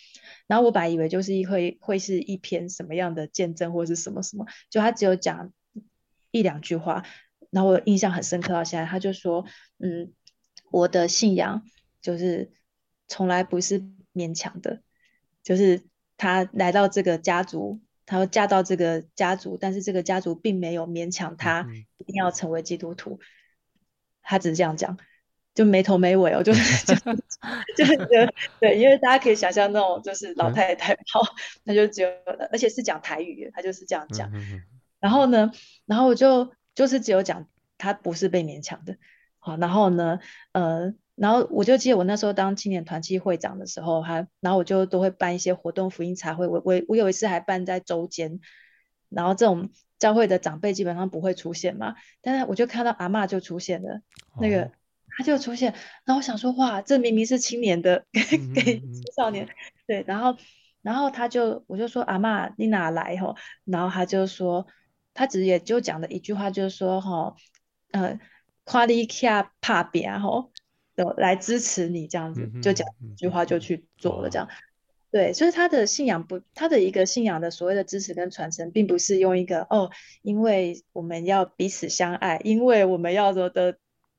[0.49, 5.53] 然后我本来以为就是会会是一篇什么样的见证或是什么什么，就他只有讲
[6.33, 7.05] 一两句话。
[7.53, 9.45] 然后我印象很深刻到现在，他就说，
[9.79, 10.13] 嗯，
[10.73, 11.63] 我的信仰
[12.01, 12.51] 就是
[13.07, 13.81] 从来不是
[14.13, 14.83] 勉强的。
[15.45, 15.83] 就是
[16.17, 21.67] 他来到这个家族，她嫁到这个家族，但是这个家族并没有勉强他
[21.99, 23.19] 一定要成为基督徒，
[24.23, 24.97] 他只是这样讲，
[25.53, 26.95] 就没头没尾哦，就 是就
[27.77, 27.97] 就是
[28.61, 31.21] 对，因为大家可以想象那种就是老太太，好，
[31.65, 32.09] 那就只有，
[32.53, 34.31] 而且是讲台语，他就是这样讲，
[35.01, 35.51] 然后呢，
[35.87, 37.47] 然后我就就是只有讲
[37.79, 38.97] 他不是被勉强的，
[39.39, 40.19] 好，然后呢，
[40.53, 40.95] 呃。
[41.15, 46.47] 然后我就记得我那时候当青年团契会长的时候，还然后我就都会办一些活动，福音茶会。
[46.47, 48.41] 我我我有一次还办在周间，
[49.11, 54.01] 然后这种教会的长辈基本上不会出现嘛，但是我就看到阿嬷就出现了，
[54.41, 54.73] 那个
[55.11, 55.75] 他就出现，
[56.07, 58.21] 然后我想说哇，这明明是青年的给
[58.55, 59.47] 给青少年，
[59.87, 60.35] 对，然后
[60.81, 63.37] 然后他就我就说阿嬷你哪来吼？
[63.67, 64.67] 然后他就说
[65.15, 67.35] 他只也就讲了一句话，就是说哈，
[67.91, 68.19] 呃，
[68.65, 70.53] 夸你卡怕扁吼。
[71.17, 74.47] 来支持你这样子，就讲一句话就去做了这样，
[75.11, 79.91] 对，所以他的信仰不，他的一个信仰的所谓的支持跟传承，并不是用一个哦，
[80.21, 83.79] 因为我们要彼此相爱，因为我们要的的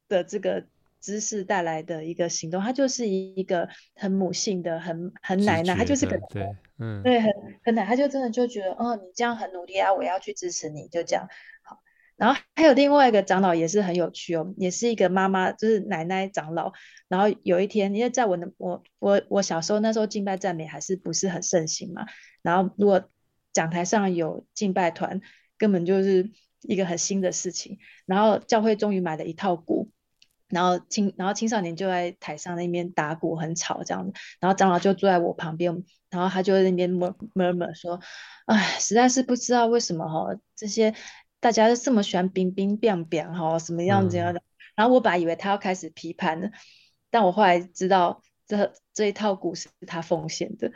[0.09, 0.65] 的这个
[1.03, 7.33] 知识带来的一个行动，他就是一个很母性的、很很奶奶，他就是个对，嗯，对，很
[7.65, 11.27] 很奶，他就真的就觉得哦，你这样很努力啊，我要去支持你，就这样
[11.61, 11.81] 好。
[12.15, 16.71] 然后还有另外一个长老也是很有趣哦，也是一个妈妈，就是奶奶长老。
[17.09, 22.05] 然后有一天，因为在我的我我我小时候那时候敬拜赞美还是不是很盛行嘛，
[22.41, 23.09] 然后如果
[23.51, 25.19] 讲台上有敬拜团，
[25.57, 26.31] 根本就是
[26.61, 27.77] 一个很新的事情。
[28.05, 29.89] 然后教会终于买了一套鼓，
[30.53, 34.13] 然后青然后青少年就在台上那边打鼓，很吵这样子。
[34.39, 37.99] 然后长老就坐在我旁边，然后他就在那边 murmur 说
[38.45, 40.93] ：“哎，实在是不知道为什么哈这些。”
[41.43, 44.39] 大家都这么喜欢冰冰冰冰哈，什么样子样的？
[44.39, 44.43] 嗯、
[44.75, 46.49] 然后我本来以为他要开始批判了，
[47.09, 50.71] 但我后来知道这这一套鼓是他奉献的。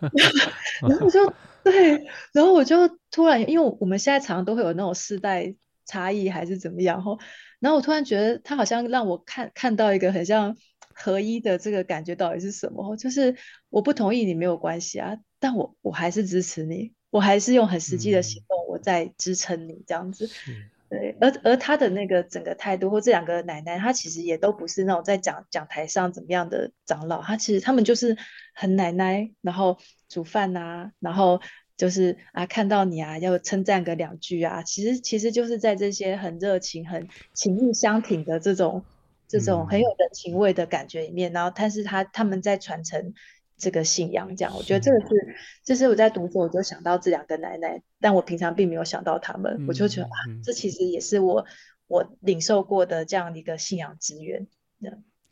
[0.80, 2.02] 然后我就对，
[2.32, 5.54] 然后我就突然，因为我们现在常常都会有那种世代
[5.90, 7.18] 差异还是怎么样哈，
[7.58, 10.56] 然后我突然觉得他好像让我看看到一个很像
[10.94, 12.96] 合一的这个感觉到底是什么？
[12.96, 13.34] 就是
[13.70, 16.92] 我不同意你没有关系啊，但我我还是支持你。
[17.10, 21.16] 我还是用很实际的行动，我在支撑你这样子，嗯、对。
[21.20, 28.16] 而而他的那个整个态度，或这两个奶奶，她其实也都不是那种在讲讲台上怎么样的长老，她其实他们就是
[28.54, 29.76] 很奶奶，然后
[30.08, 31.40] 煮饭啊，然后
[31.80, 38.84] 就是啊看到你啊要称赞个两句啊，其实其实就是在这些很热情、很情意相挺的这种
[39.26, 43.14] 这种很有人情味的感觉里面，嗯、然后但是他他们在传承。
[43.62, 51.44] 这个信仰，这样，我觉得这个是，就是我在读书，我就想到这两个奶奶，但我平常并没有想到他们，嗯、我就觉得啊，这其实也是我
[51.86, 54.48] 我领受过的这样的一个信仰资源。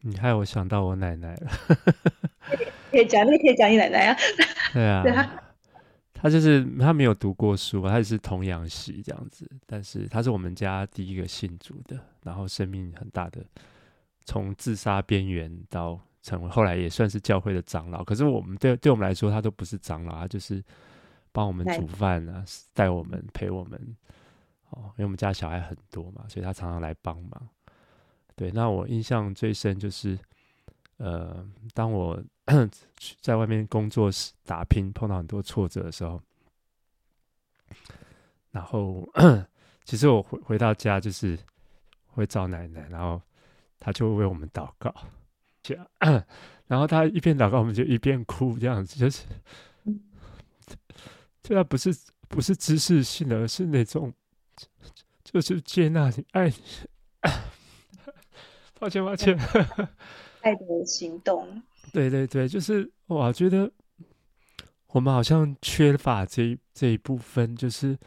[0.03, 1.51] 你害我想到我奶奶了，
[2.92, 4.16] 可以讲，你可以讲你奶奶啊。
[4.74, 5.42] 对啊， 对啊，
[6.20, 13.44] 他就是他没有读过书，他也是童养媳这样子，但是他是我们家第一个信主的，然后生命很大的，
[14.24, 15.98] 从自杀边缘到。
[16.20, 20.62] 成为后来也算是教会的长老，可是我们对对我们来说，他都不是长老，他就是
[21.32, 22.44] 帮我们煮饭啊，
[22.74, 23.80] 带我们陪我们
[24.70, 27.48] 哦，因为我们家小孩很多嘛，所以他常常来帮忙。
[28.34, 30.18] 对，那我印象最深就是，
[30.98, 32.20] 呃，当我
[33.20, 36.20] 在外面工作时打拼，碰到很多挫折的时候，
[38.51, 39.09] 然后
[39.84, 41.38] 其实我回回到家就是
[42.07, 43.20] 会找奶奶，然后
[43.78, 44.94] 他就会为我们祷告。
[46.66, 49.24] 然后他一边祷告，我们就一边哭，这样子就是，
[51.42, 51.94] 这他不是
[52.28, 54.12] 不是知识性的，而是那种
[55.22, 56.53] 就是接纳你爱。
[58.80, 59.36] 抱歉抱歉，
[60.42, 61.62] 爱的行动。
[61.93, 63.70] 对对对，就是我觉得
[64.89, 67.99] 我们好像缺乏这这一部分，就是，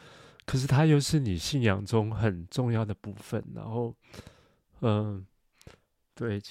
[0.45, 3.43] 可是它又是你信仰中很重要的部分。
[3.53, 3.95] 然后，
[4.81, 5.25] 嗯，
[6.15, 6.41] 对。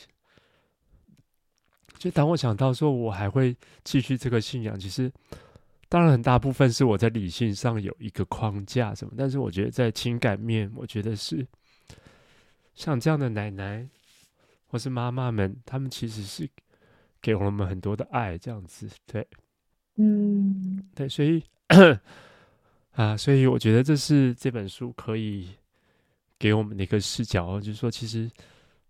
[1.98, 3.54] 就当我想到说，我还会
[3.84, 5.12] 继续这个信仰，其实
[5.86, 11.46] 当然很大部分是我在理性上有一个框架什么，但是我觉得在情感面，我觉得是
[12.74, 13.86] 像这样的奶奶
[14.66, 16.48] 或是妈妈们，他们其实是
[17.20, 19.26] 给我们很多的爱，这样子，对，
[19.96, 21.42] 嗯，对，所以
[22.92, 25.48] 啊，所以我觉得这是这本书可以
[26.38, 28.30] 给我们的一个视角，就是说，其实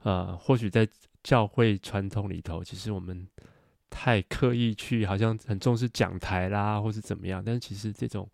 [0.02, 0.88] 啊，或许在。
[1.22, 3.28] 教会传统里头，其实我们
[3.90, 7.44] 太刻意去，好像很重视讲台啦，或是怎么样。
[7.44, 8.26] 但是其实这种，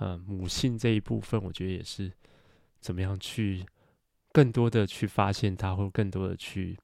[0.00, 2.10] 呃，母性这一部分，我觉得也是
[2.80, 3.64] 怎么样去
[4.32, 6.76] 更多的去发现它，或更多的去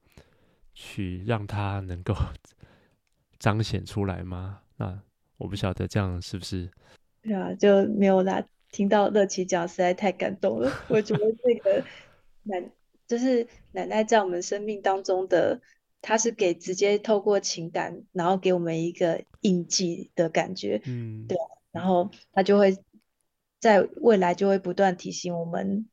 [0.83, 2.15] 去让它能够
[3.39, 4.63] 彰显出来吗？
[4.79, 4.99] 那
[5.37, 6.71] 我不晓得这样是不是？
[7.21, 8.43] 对啊，就没有啦。
[8.71, 10.73] 听到乐琪讲，实在太感动了。
[10.89, 11.85] 我觉得这个
[12.45, 12.71] 奶。
[13.07, 15.61] 就是奶奶在我们生命当中的，
[16.01, 21.37] 她是给直接透过情感，然后给我们一个印记的感觉，嗯，对，
[21.73, 22.79] 然后她就会
[23.59, 25.89] 在未来就会不断提醒我们，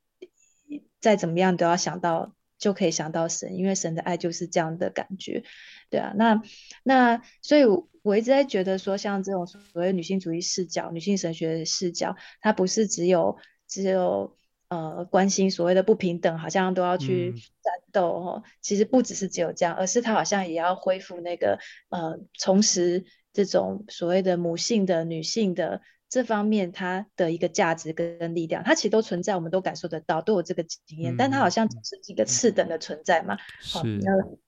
[1.00, 5.44] 再怎么样都要想到，就可以想到神，因为神的爱就是这样的感觉，
[5.88, 6.42] 对啊，那
[6.82, 7.62] 那所以
[8.02, 14.36] 我一直在觉得说，像这种所谓女性主义视角、女性神学的视角，它不是只有只有。
[14.70, 18.42] 呃，关心所谓的不平等，好像都要去战斗哦。
[18.44, 25.80] 嗯、其实不只是只有这样，而是他好像也要恢复那个呃，重拾这种所谓的母性的女性的。
[26.08, 33.36] 这方面它的一个价值跟力量，它其实都存在，我们都感受得到，都有这个经验，嗯、但它好像只是一个次等的存在嘛。
[33.60, 34.00] 是，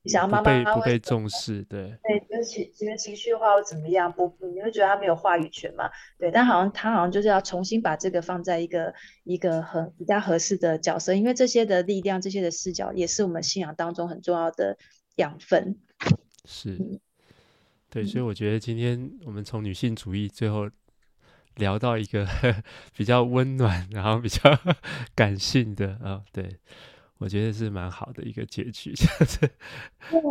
[0.03, 5.91] 你想要妈妈不被重视，对对，就是情这个情绪化或怎么样，不，你会觉得他没有话语权嘛？
[6.19, 8.95] 对，但好像他好像就是要重新把这个放在一个
[9.25, 14.79] 一个很比较合适的角色，因为这些的力量、这些的视角，也是我们信仰当中很重要的
[15.17, 15.77] 养分。
[16.47, 16.99] 是，
[17.91, 20.71] 对，所以我觉得今天我们从女性主义最后。
[21.57, 22.27] 聊到一个
[22.97, 24.41] 比较温暖，然后比较
[25.15, 26.57] 感性的啊、哦，对，
[27.19, 29.51] 我觉得是蛮好的一个结局，这样子，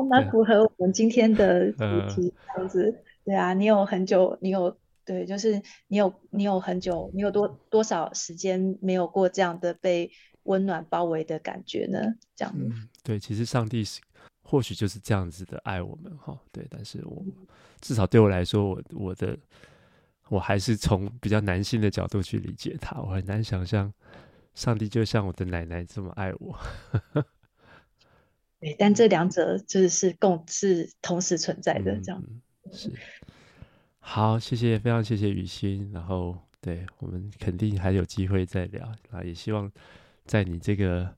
[0.09, 2.83] 蛮符合我们今天的 主题这样子。
[2.85, 10.11] 呃、对啊，你有很久，你有对，就是你有你有很久，你有多多少时间没有过这样的被
[10.43, 11.99] 温暖包围的感觉呢？
[12.35, 12.55] 这样
[13.03, 14.01] 对，其实上帝是
[14.41, 17.23] 或许就是这样子的爱我们哈，对，但是我
[17.81, 19.37] 至少对我来说，我我的。
[20.29, 23.91] 我还是从比较男性的角度去理解他，我很难想象
[24.53, 26.57] 上帝就像我的奶奶这么爱我。
[28.59, 32.41] 对，但这两者就是共是同时存在的，这样、嗯、
[32.73, 32.91] 是。
[33.99, 35.89] 好，谢谢，非常谢谢雨欣。
[35.93, 39.71] 然后，对我们肯定还有机会再聊啊，也希望
[40.25, 41.15] 在你这个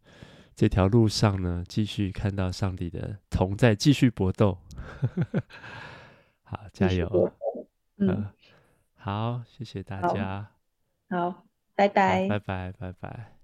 [0.55, 4.57] 这条路上呢，继续看到上帝的同在，继续搏斗。
[6.43, 7.33] 好，加油。
[7.97, 8.07] 嗯。
[8.07, 8.33] 呃
[9.01, 10.47] 好，谢谢大家。
[11.09, 11.43] 好，好，
[11.75, 12.27] 拜拜。
[12.27, 13.40] 拜拜，拜拜。